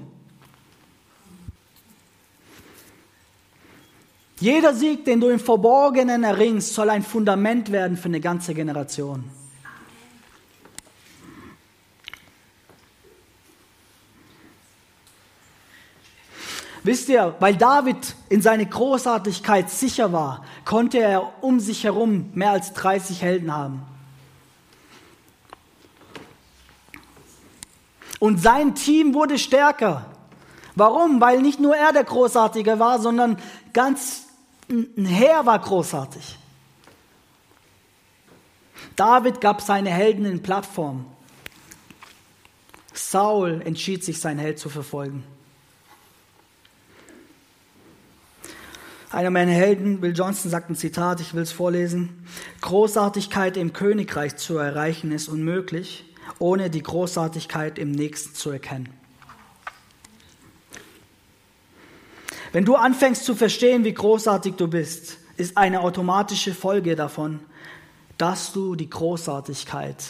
Jeder 4.39 4.75
Sieg, 4.75 5.05
den 5.05 5.21
du 5.21 5.29
im 5.29 5.41
Verborgenen 5.41 6.23
erringst, 6.23 6.75
soll 6.75 6.91
ein 6.91 7.03
Fundament 7.03 7.73
werden 7.73 7.97
für 7.97 8.07
eine 8.07 8.21
ganze 8.21 8.55
Generation. 8.55 9.25
Wisst 16.85 17.09
ihr, 17.09 17.35
weil 17.41 17.57
David 17.57 18.15
in 18.29 18.43
seine 18.43 18.67
Großartigkeit 18.67 19.71
sicher 19.71 20.13
war, 20.13 20.45
konnte 20.67 20.99
er 20.99 21.43
um 21.43 21.59
sich 21.59 21.83
herum 21.83 22.31
mehr 22.35 22.51
als 22.51 22.75
30 22.75 23.23
Helden 23.23 23.53
haben. 23.53 23.83
Und 28.21 28.41
sein 28.41 28.75
Team 28.75 29.15
wurde 29.15 29.39
stärker. 29.39 30.05
Warum? 30.75 31.23
Weil 31.23 31.41
nicht 31.41 31.59
nur 31.59 31.75
er 31.75 31.93
der 31.93 32.05
Großartige 32.05 32.79
war, 32.79 33.01
sondern 33.01 33.39
ganz 33.73 34.25
ein 34.69 35.07
Heer 35.07 35.47
war 35.47 35.59
großartig. 35.59 36.39
David 38.95 39.41
gab 39.41 39.63
seine 39.63 39.91
Helden 39.91 40.27
in 40.27 40.43
Plattform. 40.43 41.07
Saul 42.93 43.63
entschied 43.65 44.05
sich, 44.05 44.21
sein 44.21 44.39
Held 44.39 44.59
zu 44.59 44.69
verfolgen. 44.69 45.25
Einer 49.15 49.31
meiner 49.31 49.53
Helden, 49.53 50.01
Bill 50.01 50.13
Johnson, 50.13 50.51
sagt 50.51 50.71
ein 50.71 50.75
Zitat, 50.75 51.21
ich 51.21 51.35
will 51.35 51.43
es 51.43 51.53
vorlesen. 51.53 52.27
Großartigkeit 52.63 53.57
im 53.57 53.73
Königreich 53.73 54.35
zu 54.35 54.59
erreichen 54.59 55.13
ist 55.13 55.29
unmöglich, 55.29 56.05
ohne 56.41 56.69
die 56.69 56.83
Großartigkeit 56.83 57.79
im 57.79 57.93
Nächsten 57.93 58.35
zu 58.35 58.51
erkennen. 58.51 58.89
Wenn 62.51 62.65
du 62.65 62.75
anfängst 62.75 63.25
zu 63.25 63.37
verstehen, 63.37 63.85
wie 63.85 63.95
großartig 63.95 64.57
du 64.57 64.67
bist, 64.67 65.19
ist 65.37 65.57
eine 65.57 65.83
automatische 65.83 66.53
Folge 66.53 66.97
davon, 66.97 67.39
dass 68.19 68.53
du 68.53 68.75
die 68.75 68.91
Großartigkeit 68.91 70.05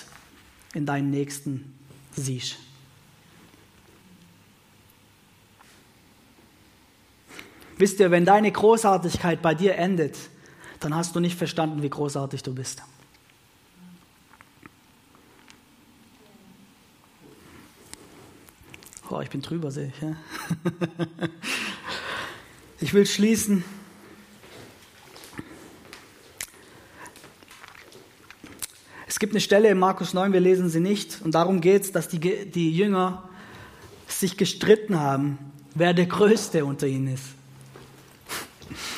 in 0.73 0.87
deinem 0.87 1.11
Nächsten 1.11 1.79
siehst. 2.17 2.57
Wisst 7.77 7.99
ihr, 8.01 8.11
wenn 8.11 8.25
deine 8.25 8.53
Großartigkeit 8.53 9.43
bei 9.43 9.55
dir 9.55 9.77
endet, 9.77 10.17
dann 10.81 10.95
hast 10.95 11.17
du 11.17 11.21
nicht 11.21 11.37
verstanden, 11.37 11.83
wie 11.83 11.91
großartig 11.91 12.43
du 12.43 12.55
bist. 12.55 12.83
Wow, 19.09 19.23
ich 19.23 19.31
bin 19.31 19.43
drüber, 19.43 19.71
sehe 19.71 19.93
ich. 19.95 20.03
Ja? 20.03 20.17
ich 22.81 22.95
will 22.95 23.07
schließen. 23.07 23.65
Es 29.07 29.19
gibt 29.19 29.33
eine 29.33 29.41
Stelle 29.41 29.69
in 29.69 29.79
Markus 29.79 30.15
9, 30.15 30.33
wir 30.33 30.41
lesen 30.41 30.69
sie 30.69 30.81
nicht, 30.81 31.21
und 31.23 31.35
darum 31.35 31.61
geht 31.61 31.83
es, 31.83 31.93
dass 31.93 32.09
die, 32.09 32.19
die 32.19 32.77
Jünger 32.77 33.29
sich 34.09 34.37
gestritten 34.37 34.99
haben, 34.99 35.39
wer 35.75 35.95
der 35.95 36.07
Größte 36.07 36.65
unter 36.65 36.87
ihnen 36.87 37.15
ist. 37.15 37.25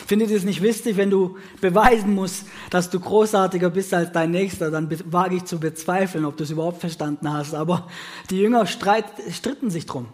Findet 0.07 0.31
ihr 0.31 0.37
es 0.37 0.45
nicht 0.45 0.63
wichtig, 0.63 0.97
wenn 0.97 1.11
du 1.11 1.37
beweisen 1.61 2.15
musst, 2.15 2.47
dass 2.71 2.91
du 2.91 3.01
großartiger 3.01 3.71
bist 3.71 3.93
als 3.93 4.13
dein 4.13 4.31
Nächster, 4.31 4.71
dann 4.71 4.89
wage 5.07 5.35
ich 5.35 5.45
zu 5.45 5.59
bezweifeln, 5.59 6.25
ob 6.25 6.37
du 6.37 6.45
es 6.45 6.51
überhaupt 6.51 6.81
verstanden 6.81 7.33
hast. 7.33 7.55
Aber 7.55 7.89
die 8.31 8.39
Jünger 8.39 8.67
streit, 8.67 9.07
stritten 9.33 9.69
sich 9.69 9.85
drum. 9.85 10.07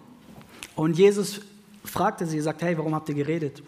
Und 0.77 0.97
Jesus 0.97 1.43
fragte 1.85 2.27
sie, 2.27 2.41
sagt, 2.41 2.63
hey, 2.63 2.79
warum 2.79 2.95
habt 2.95 3.11
ihr 3.11 3.15
geredet? 3.15 3.63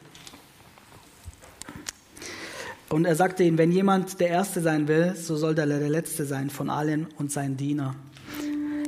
Und 2.89 3.05
er 3.05 3.17
sagte 3.17 3.45
ihnen, 3.45 3.59
wenn 3.59 3.71
jemand 3.71 4.19
der 4.19 4.29
Erste 4.29 4.63
sein 4.63 4.89
will, 4.89 5.15
so 5.17 5.37
soll 5.37 5.55
der 5.55 5.67
der 5.67 5.91
Letzte 5.91 6.25
sein 6.25 6.49
von 6.49 6.71
allen 6.71 7.07
und 7.19 7.33
sein 7.33 7.59
Diener. 7.59 7.97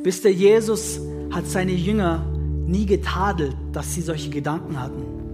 Wisst 0.03 0.24
ihr, 0.24 0.32
Jesus 0.32 1.01
hat 1.32 1.47
seine 1.47 1.72
Jünger 1.72 2.24
nie 2.66 2.87
getadelt, 2.87 3.57
dass 3.72 3.93
sie 3.93 4.01
solche 4.01 4.30
Gedanken 4.30 4.80
hatten. 4.80 5.26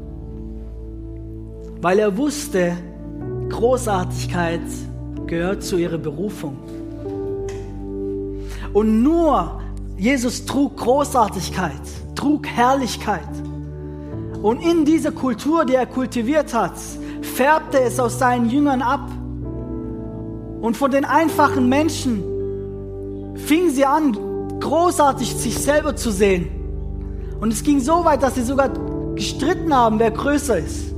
Weil 1.82 1.98
er 1.98 2.16
wusste, 2.16 2.76
Großartigkeit 3.48 4.60
gehört 5.26 5.64
zu 5.64 5.76
ihrer 5.76 5.98
Berufung. 5.98 6.56
Und 8.72 9.02
nur 9.02 9.60
Jesus 9.98 10.44
trug 10.44 10.76
Großartigkeit, 10.76 11.82
trug 12.14 12.46
Herrlichkeit. 12.46 13.28
Und 14.42 14.60
in 14.60 14.84
dieser 14.84 15.10
Kultur, 15.10 15.64
die 15.64 15.74
er 15.74 15.86
kultiviert 15.86 16.54
hat, 16.54 16.74
färbte 17.20 17.80
es 17.80 17.98
aus 17.98 18.16
seinen 18.16 18.48
Jüngern 18.48 18.80
ab. 18.80 19.10
Und 20.60 20.76
von 20.76 20.92
den 20.92 21.04
einfachen 21.04 21.68
Menschen 21.68 22.22
fingen 23.34 23.70
sie 23.70 23.84
an, 23.84 24.16
großartig 24.60 25.34
sich 25.34 25.58
selber 25.58 25.96
zu 25.96 26.12
sehen. 26.12 26.48
Und 27.40 27.52
es 27.52 27.64
ging 27.64 27.80
so 27.80 28.04
weit, 28.04 28.22
dass 28.22 28.36
sie 28.36 28.42
sogar 28.42 28.70
gestritten 29.16 29.74
haben, 29.74 29.98
wer 29.98 30.12
größer 30.12 30.58
ist. 30.58 30.91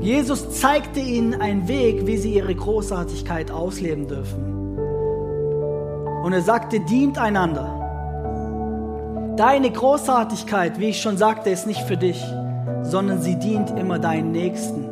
Jesus 0.00 0.60
zeigte 0.60 1.00
ihnen 1.00 1.40
einen 1.40 1.68
Weg, 1.68 2.06
wie 2.06 2.16
sie 2.16 2.34
ihre 2.34 2.54
Großartigkeit 2.54 3.50
ausleben 3.50 4.08
dürfen. 4.08 4.78
Und 6.24 6.32
er 6.32 6.42
sagte, 6.42 6.80
dient 6.80 7.18
einander. 7.18 7.76
Deine 9.36 9.70
Großartigkeit, 9.70 10.78
wie 10.78 10.90
ich 10.90 11.00
schon 11.00 11.16
sagte, 11.16 11.50
ist 11.50 11.66
nicht 11.66 11.82
für 11.82 11.96
dich 11.96 12.22
sondern 12.82 13.22
sie 13.22 13.36
dient 13.36 13.70
immer 13.78 13.98
deinen 13.98 14.32
Nächsten. 14.32 14.86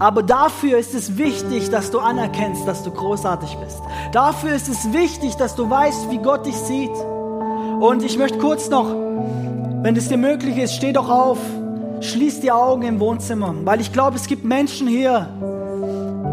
Aber 0.00 0.22
dafür 0.22 0.78
ist 0.78 0.94
es 0.94 1.18
wichtig, 1.18 1.70
dass 1.70 1.90
du 1.90 1.98
anerkennst, 1.98 2.66
dass 2.68 2.84
du 2.84 2.90
großartig 2.90 3.56
bist. 3.56 3.80
Dafür 4.12 4.54
ist 4.54 4.68
es 4.68 4.92
wichtig, 4.92 5.34
dass 5.36 5.56
du 5.56 5.68
weißt, 5.68 6.10
wie 6.10 6.18
Gott 6.18 6.46
dich 6.46 6.56
sieht. 6.56 6.94
Und 7.80 8.04
ich 8.04 8.16
möchte 8.16 8.38
kurz 8.38 8.68
noch, 8.68 8.86
wenn 8.88 9.96
es 9.96 10.08
dir 10.08 10.18
möglich 10.18 10.56
ist, 10.58 10.74
steh 10.74 10.92
doch 10.92 11.08
auf, 11.08 11.38
schließ 12.00 12.40
die 12.40 12.50
Augen 12.50 12.82
im 12.82 13.00
Wohnzimmer, 13.00 13.54
weil 13.64 13.80
ich 13.80 13.92
glaube, 13.92 14.16
es 14.16 14.26
gibt 14.26 14.44
Menschen 14.44 14.88
hier, 14.88 15.28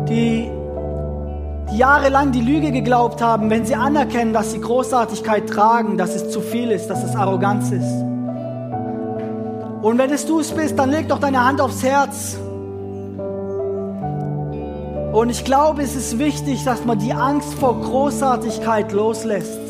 die, 0.07 0.49
die 1.71 1.77
jahrelang 1.77 2.31
die 2.31 2.41
Lüge 2.41 2.71
geglaubt 2.71 3.21
haben, 3.21 3.49
wenn 3.49 3.65
sie 3.65 3.75
anerkennen, 3.75 4.33
dass 4.33 4.51
sie 4.51 4.61
Großartigkeit 4.61 5.49
tragen, 5.49 5.97
dass 5.97 6.15
es 6.15 6.29
zu 6.29 6.41
viel 6.41 6.71
ist, 6.71 6.87
dass 6.87 7.03
es 7.03 7.15
Arroganz 7.15 7.71
ist. 7.71 8.03
Und 9.81 9.97
wenn 9.97 10.11
es 10.11 10.25
du 10.25 10.39
es 10.39 10.51
bist, 10.51 10.79
dann 10.79 10.89
leg 10.89 11.07
doch 11.09 11.19
deine 11.19 11.45
Hand 11.45 11.61
aufs 11.61 11.83
Herz. 11.83 12.37
Und 15.13 15.29
ich 15.29 15.45
glaube, 15.45 15.81
es 15.81 15.95
ist 15.95 16.19
wichtig, 16.19 16.65
dass 16.65 16.83
man 16.85 16.99
die 16.99 17.13
Angst 17.13 17.53
vor 17.53 17.79
Großartigkeit 17.79 18.91
loslässt. 18.91 19.64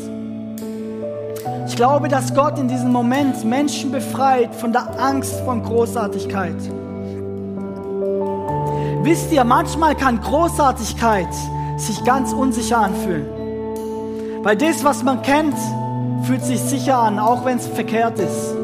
Ich 1.76 1.82
glaube, 1.82 2.08
dass 2.08 2.34
Gott 2.34 2.58
in 2.58 2.68
diesem 2.68 2.90
Moment 2.90 3.44
Menschen 3.44 3.92
befreit 3.92 4.54
von 4.54 4.72
der 4.72 4.98
Angst 4.98 5.38
von 5.40 5.62
Großartigkeit. 5.62 6.56
Wisst 9.02 9.30
ihr, 9.30 9.44
manchmal 9.44 9.94
kann 9.94 10.18
Großartigkeit 10.22 11.28
sich 11.76 12.02
ganz 12.04 12.32
unsicher 12.32 12.78
anfühlen. 12.78 13.26
Weil 14.42 14.56
das, 14.56 14.84
was 14.84 15.02
man 15.02 15.20
kennt, 15.20 15.54
fühlt 16.22 16.42
sich 16.42 16.62
sicher 16.62 16.96
an, 16.96 17.18
auch 17.18 17.44
wenn 17.44 17.58
es 17.58 17.66
verkehrt 17.66 18.18
ist. 18.20 18.54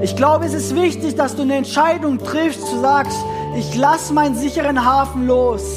Ich 0.00 0.16
glaube, 0.16 0.46
es 0.46 0.54
ist 0.54 0.74
wichtig, 0.74 1.16
dass 1.16 1.36
du 1.36 1.42
eine 1.42 1.56
Entscheidung 1.56 2.16
triffst, 2.16 2.62
du 2.62 2.80
sagst, 2.80 3.18
ich 3.54 3.76
lasse 3.76 4.14
meinen 4.14 4.34
sicheren 4.34 4.82
Hafen 4.82 5.26
los. 5.26 5.76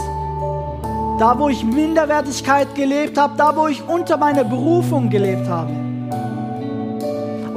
Da, 1.19 1.37
wo 1.37 1.49
ich 1.49 1.65
Minderwertigkeit 1.65 2.73
gelebt 2.73 3.17
habe, 3.17 3.33
da, 3.35 3.53
wo 3.53 3.67
ich 3.67 3.85
unter 3.85 4.15
meiner 4.15 4.45
Berufung 4.45 5.09
gelebt 5.09 5.49
habe. 5.49 5.86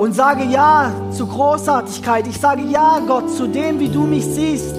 Und 0.01 0.15
sage 0.15 0.45
Ja 0.45 0.91
zu 1.11 1.27
Großartigkeit. 1.27 2.27
Ich 2.27 2.39
sage 2.41 2.63
Ja, 2.63 3.01
Gott, 3.07 3.29
zu 3.29 3.47
dem, 3.47 3.79
wie 3.81 3.89
du 3.89 4.05
mich 4.05 4.25
siehst. 4.25 4.75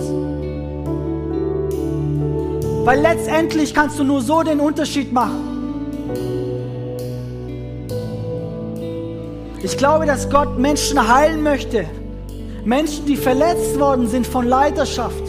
Weil 2.86 3.02
letztendlich 3.02 3.72
kannst 3.72 4.00
du 4.00 4.04
nur 4.04 4.22
so 4.22 4.42
den 4.42 4.60
Unterschied 4.60 5.14
machen. 5.14 5.42
Ich 9.62 9.78
glaube, 9.78 10.08
dass 10.08 10.28
Gott 10.28 10.58
Menschen 10.58 10.98
heilen 11.08 11.44
möchte. 11.44 11.86
Menschen, 12.66 13.06
die 13.06 13.16
verletzt 13.16 13.80
worden 13.80 14.08
sind 14.08 14.26
von 14.26 14.48
Leiterschaft. 14.48 15.24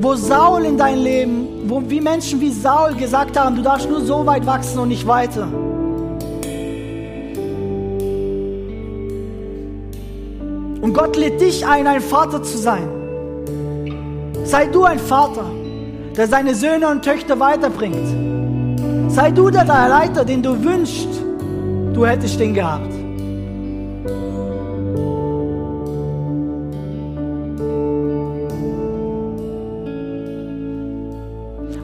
Wo 0.00 0.16
Saul 0.16 0.66
in 0.66 0.76
dein 0.76 0.98
Leben, 0.98 1.48
wo 1.66 1.82
wie 1.88 2.02
Menschen 2.02 2.42
wie 2.42 2.52
Saul 2.52 2.94
gesagt 2.94 3.38
haben, 3.38 3.56
du 3.56 3.62
darfst 3.62 3.88
nur 3.88 4.02
so 4.02 4.26
weit 4.26 4.44
wachsen 4.44 4.78
und 4.80 4.88
nicht 4.88 5.06
weiter. 5.06 5.48
Und 10.86 10.92
Gott 10.92 11.16
lädt 11.16 11.40
dich 11.40 11.66
ein, 11.66 11.84
ein 11.88 12.00
Vater 12.00 12.44
zu 12.44 12.56
sein. 12.56 12.88
Sei 14.44 14.66
du 14.66 14.84
ein 14.84 15.00
Vater, 15.00 15.44
der 16.16 16.28
seine 16.28 16.54
Söhne 16.54 16.86
und 16.86 17.04
Töchter 17.04 17.40
weiterbringt. 17.40 19.10
Sei 19.10 19.32
du 19.32 19.50
der 19.50 19.64
Leiter, 19.64 20.24
den 20.24 20.44
du 20.44 20.62
wünschst, 20.62 21.08
du 21.92 22.06
hättest 22.06 22.38
den 22.38 22.54
gehabt. 22.54 22.92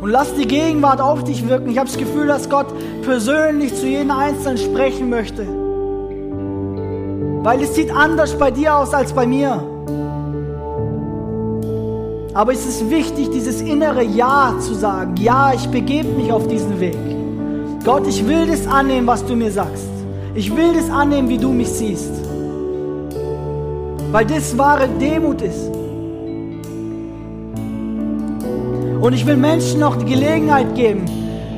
lass 0.04 0.34
die 0.34 0.46
Gegenwart 0.46 1.00
auf 1.00 1.24
dich 1.24 1.48
wirken. 1.48 1.70
Ich 1.70 1.78
habe 1.78 1.88
das 1.88 1.98
Gefühl, 1.98 2.28
dass 2.28 2.48
Gott 2.48 2.66
persönlich 3.02 3.74
zu 3.74 3.86
jedem 3.86 4.10
Einzelnen 4.12 4.58
sprechen 4.58 5.08
möchte. 5.08 5.61
Weil 7.42 7.60
es 7.60 7.74
sieht 7.74 7.90
anders 7.90 8.38
bei 8.38 8.50
dir 8.52 8.76
aus 8.76 8.94
als 8.94 9.12
bei 9.12 9.26
mir. 9.26 9.62
Aber 12.34 12.52
es 12.52 12.64
ist 12.64 12.88
wichtig, 12.88 13.30
dieses 13.30 13.60
innere 13.60 14.04
Ja 14.04 14.54
zu 14.60 14.74
sagen. 14.74 15.16
Ja, 15.16 15.52
ich 15.52 15.66
begebe 15.68 16.08
mich 16.08 16.32
auf 16.32 16.46
diesen 16.46 16.78
Weg. 16.78 16.96
Gott, 17.84 18.06
ich 18.06 18.26
will 18.28 18.46
das 18.46 18.66
annehmen, 18.66 19.06
was 19.08 19.24
du 19.24 19.34
mir 19.34 19.50
sagst. 19.50 19.88
Ich 20.34 20.56
will 20.56 20.72
das 20.72 20.88
annehmen, 20.88 21.28
wie 21.28 21.36
du 21.36 21.50
mich 21.50 21.68
siehst. 21.68 22.12
Weil 24.12 24.24
das 24.24 24.56
wahre 24.56 24.88
Demut 24.88 25.42
ist. 25.42 25.68
Und 29.00 29.14
ich 29.14 29.26
will 29.26 29.36
Menschen 29.36 29.80
noch 29.80 29.96
die 29.96 30.06
Gelegenheit 30.06 30.76
geben, 30.76 31.06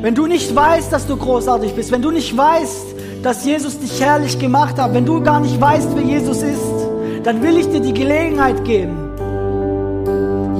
wenn 0.01 0.15
du 0.15 0.27
nicht 0.27 0.57
weißt, 0.57 0.91
dass 0.91 1.07
du 1.07 1.17
großartig 1.17 1.75
bist, 1.75 1.93
wenn 1.93 2.01
du 2.01 2.11
nicht 2.11 2.35
weißt, 2.35 2.94
dass 3.25 3.43
Jesus 3.43 3.81
dich 3.81 4.03
herrlich 4.03 4.39
gemacht 4.39 4.79
hat, 4.79 4.93
wenn 4.93 5.07
du 5.07 5.23
gar 5.23 5.41
nicht 5.41 5.59
weißt, 5.59 5.89
wer 5.95 6.03
Jesus 6.03 6.43
ist, 6.43 6.61
dann 7.23 7.43
will 7.43 7.57
ich 7.57 7.71
dir 7.71 7.81
die 7.81 7.95
Gelegenheit 7.95 8.63
geben, 8.67 8.99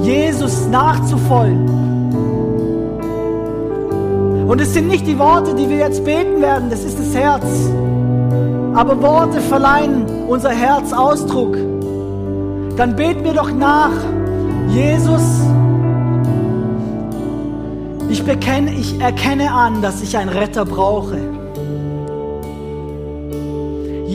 Jesus 0.01 0.65
nachzufolgen. 0.65 1.69
Und 4.47 4.59
es 4.59 4.73
sind 4.73 4.87
nicht 4.87 5.05
die 5.05 5.19
Worte, 5.19 5.53
die 5.53 5.69
wir 5.69 5.77
jetzt 5.77 6.03
beten 6.05 6.41
werden, 6.41 6.71
das 6.71 6.83
ist 6.83 6.97
das 6.97 7.13
Herz. 7.13 7.45
Aber 8.73 8.99
Worte 8.99 9.41
verleihen 9.41 10.25
unser 10.27 10.49
Herz 10.49 10.91
Ausdruck. 10.91 11.55
Dann 12.77 12.95
beten 12.95 13.23
wir 13.23 13.33
doch 13.33 13.51
nach, 13.51 13.91
Jesus, 14.69 15.21
ich, 18.09 18.23
bekenne, 18.23 18.71
ich 18.73 18.99
erkenne 18.99 19.51
an, 19.51 19.83
dass 19.83 20.01
ich 20.01 20.17
einen 20.17 20.29
Retter 20.29 20.65
brauche. 20.65 21.34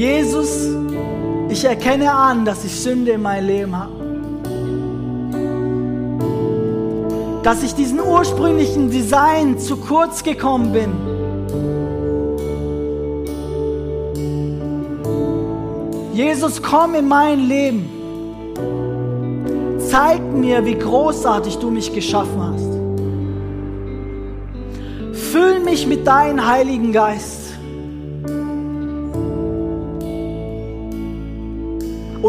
Jesus, 0.00 0.66
ich 1.50 1.62
erkenne 1.62 2.10
an, 2.10 2.46
dass 2.46 2.64
ich 2.64 2.74
Sünde 2.80 3.10
in 3.10 3.20
meinem 3.20 3.46
Leben 3.46 3.76
habe. 3.76 3.92
Dass 7.42 7.62
ich 7.62 7.74
diesen 7.74 8.00
ursprünglichen 8.00 8.90
Design 8.90 9.58
zu 9.58 9.76
kurz 9.76 10.22
gekommen 10.22 10.72
bin. 10.72 10.90
Jesus, 16.14 16.62
komm 16.62 16.94
in 16.94 17.06
mein 17.06 17.40
Leben. 17.40 17.90
Zeig 19.90 20.22
mir, 20.32 20.64
wie 20.64 20.78
großartig 20.78 21.58
du 21.58 21.70
mich 21.70 21.92
geschaffen 21.92 22.42
hast. 22.42 22.70
Füll 25.30 25.60
mich 25.60 25.86
mit 25.86 26.06
deinem 26.06 26.46
Heiligen 26.46 26.90
Geist. 26.90 27.39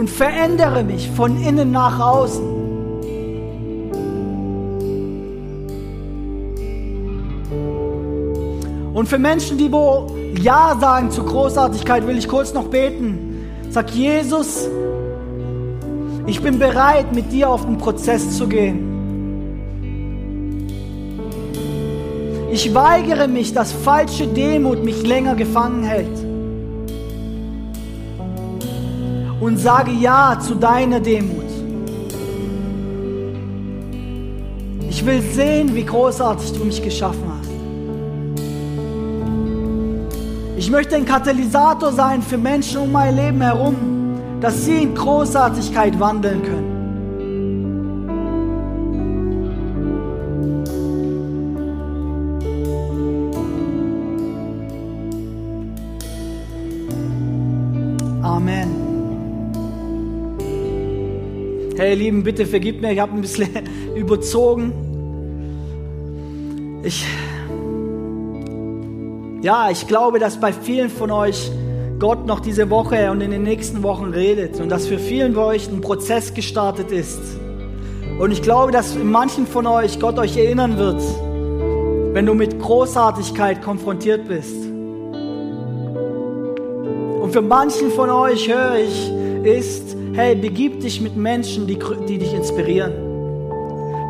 Und 0.02 0.10
verändere 0.10 0.84
mich 0.84 1.12
von 1.12 1.40
innen 1.44 1.72
nach 1.72 2.00
außen. 2.00 2.44
Und 8.96 9.08
für 9.08 9.20
Menschen, 9.20 9.60
die 9.60 9.72
wo 9.72 10.08
Ja 10.42 10.76
sagen 10.82 11.12
zu 11.12 11.24
Großartigkeit, 11.24 12.08
will 12.08 12.18
ich 12.18 12.28
kurz 12.28 12.52
noch 12.52 12.70
beten. 12.70 13.46
Sag 13.70 13.92
Jesus, 13.92 14.68
ich 16.26 16.42
bin 16.42 16.58
bereit, 16.58 17.14
mit 17.14 17.32
dir 17.32 17.52
auf 17.52 17.64
den 17.64 17.78
Prozess 17.78 18.36
zu 18.36 18.48
gehen. 18.48 18.80
Ich 22.52 22.74
weigere 22.74 23.28
mich, 23.28 23.54
dass 23.54 23.72
falsche 23.72 24.26
Demut 24.26 24.84
mich 24.84 25.06
länger 25.06 25.36
gefangen 25.36 25.84
hält. 25.84 26.21
Und 29.42 29.58
sage 29.58 29.92
Ja 29.92 30.40
zu 30.40 30.56
deiner 30.56 31.00
Demut. 31.00 31.50
Ich 34.90 35.06
will 35.06 35.22
sehen, 35.22 35.74
wie 35.76 35.84
großartig 35.84 36.54
du 36.54 36.64
mich 36.64 36.82
geschaffen 36.82 37.24
hast. 37.28 37.50
Ich 40.58 40.70
möchte 40.70 40.96
ein 40.96 41.06
Katalysator 41.06 41.92
sein 41.92 42.22
für 42.22 42.38
Menschen 42.38 42.82
um 42.82 42.92
mein 42.92 43.16
Leben 43.16 43.42
herum, 43.42 43.76
dass 44.42 44.64
sie 44.64 44.84
in 44.84 44.94
Großartigkeit 44.94 46.00
wandeln 46.00 46.44
können. 46.44 46.71
Hey, 61.82 61.94
ihr 61.94 61.96
Lieben, 61.96 62.22
bitte 62.22 62.46
vergib 62.46 62.80
mir, 62.80 62.92
ich 62.92 63.00
habe 63.00 63.14
ein 63.14 63.22
bisschen 63.22 63.50
überzogen. 63.96 64.72
Ich 66.84 67.04
ja, 69.42 69.72
ich 69.72 69.88
glaube, 69.88 70.20
dass 70.20 70.40
bei 70.40 70.54
vielen 70.54 70.92
von 70.92 71.10
euch 71.10 71.50
Gott 71.98 72.28
noch 72.28 72.40
diese 72.40 72.70
Woche 72.70 73.10
und 73.10 73.22
in 73.22 73.32
den 73.32 73.42
nächsten 73.42 73.82
Wochen 73.82 74.12
redet 74.14 74.60
und 74.60 74.70
dass 74.70 74.86
für 74.86 75.00
vielen 75.00 75.34
von 75.34 75.46
euch 75.46 75.70
ein 75.70 75.82
Prozess 75.82 76.36
gestartet 76.36 76.92
ist. 76.92 77.20
Und 78.20 78.30
ich 78.30 78.44
glaube, 78.44 78.72
dass 78.72 78.96
in 78.96 79.10
manchen 79.10 79.48
von 79.48 79.66
euch 79.66 80.00
Gott 80.00 80.20
euch 80.20 80.38
erinnern 80.38 80.78
wird, 80.78 81.02
wenn 82.14 82.28
du 82.28 82.36
mit 82.36 82.60
Großartigkeit 82.60 83.64
konfrontiert 83.64 84.28
bist. 84.28 84.56
Und 87.24 87.32
für 87.34 87.42
manchen 87.42 87.90
von 87.90 88.12
euch 88.12 88.48
höre 88.48 88.76
ich, 88.76 89.12
ist, 89.44 89.96
hey, 90.14 90.36
begib 90.36 90.82
dich 90.82 91.02
mit 91.02 91.16
Menschen, 91.16 91.68
die, 91.68 91.80
die 92.08 92.18
dich 92.18 92.34
inspirieren. 92.34 92.94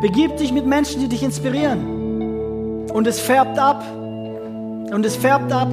Begib 0.00 0.36
dich 0.36 0.52
mit 0.52 0.66
Menschen, 0.66 1.00
die 1.00 1.08
dich 1.08 1.22
inspirieren. 1.22 2.90
Und 2.92 3.06
es 3.06 3.20
färbt 3.20 3.58
ab. 3.58 3.84
Und 4.92 5.06
es 5.06 5.16
färbt 5.16 5.52
ab. 5.52 5.68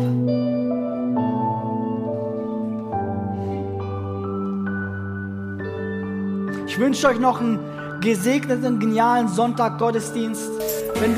Ich 6.68 6.78
wünsche 6.78 7.08
euch 7.08 7.20
noch 7.20 7.42
einen 7.42 7.60
gesegneten, 8.02 8.80
genialen 8.80 9.28
Sonntag 9.28 9.80
Gottesdienst. 9.80 10.50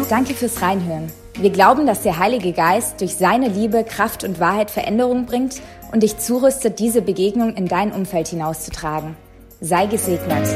Danke 0.10 0.34
fürs 0.34 0.62
Reinhören. 0.62 1.12
Wir 1.36 1.50
glauben, 1.50 1.86
dass 1.86 2.02
der 2.04 2.18
Heilige 2.20 2.54
Geist 2.54 3.02
durch 3.02 3.16
seine 3.16 3.48
Liebe, 3.48 3.84
Kraft 3.84 4.24
und 4.24 4.40
Wahrheit 4.40 4.72
Veränderung 4.72 5.26
bringt 5.26 5.62
und 5.92 6.04
dich 6.04 6.18
zurüstet, 6.18 6.80
diese 6.80 7.02
Begegnung 7.02 7.56
in 7.56 7.68
dein 7.68 7.92
Umfeld 7.92 8.28
hinauszutragen. 8.28 9.16
Sei 9.60 9.86
gesegnet. 9.86 10.48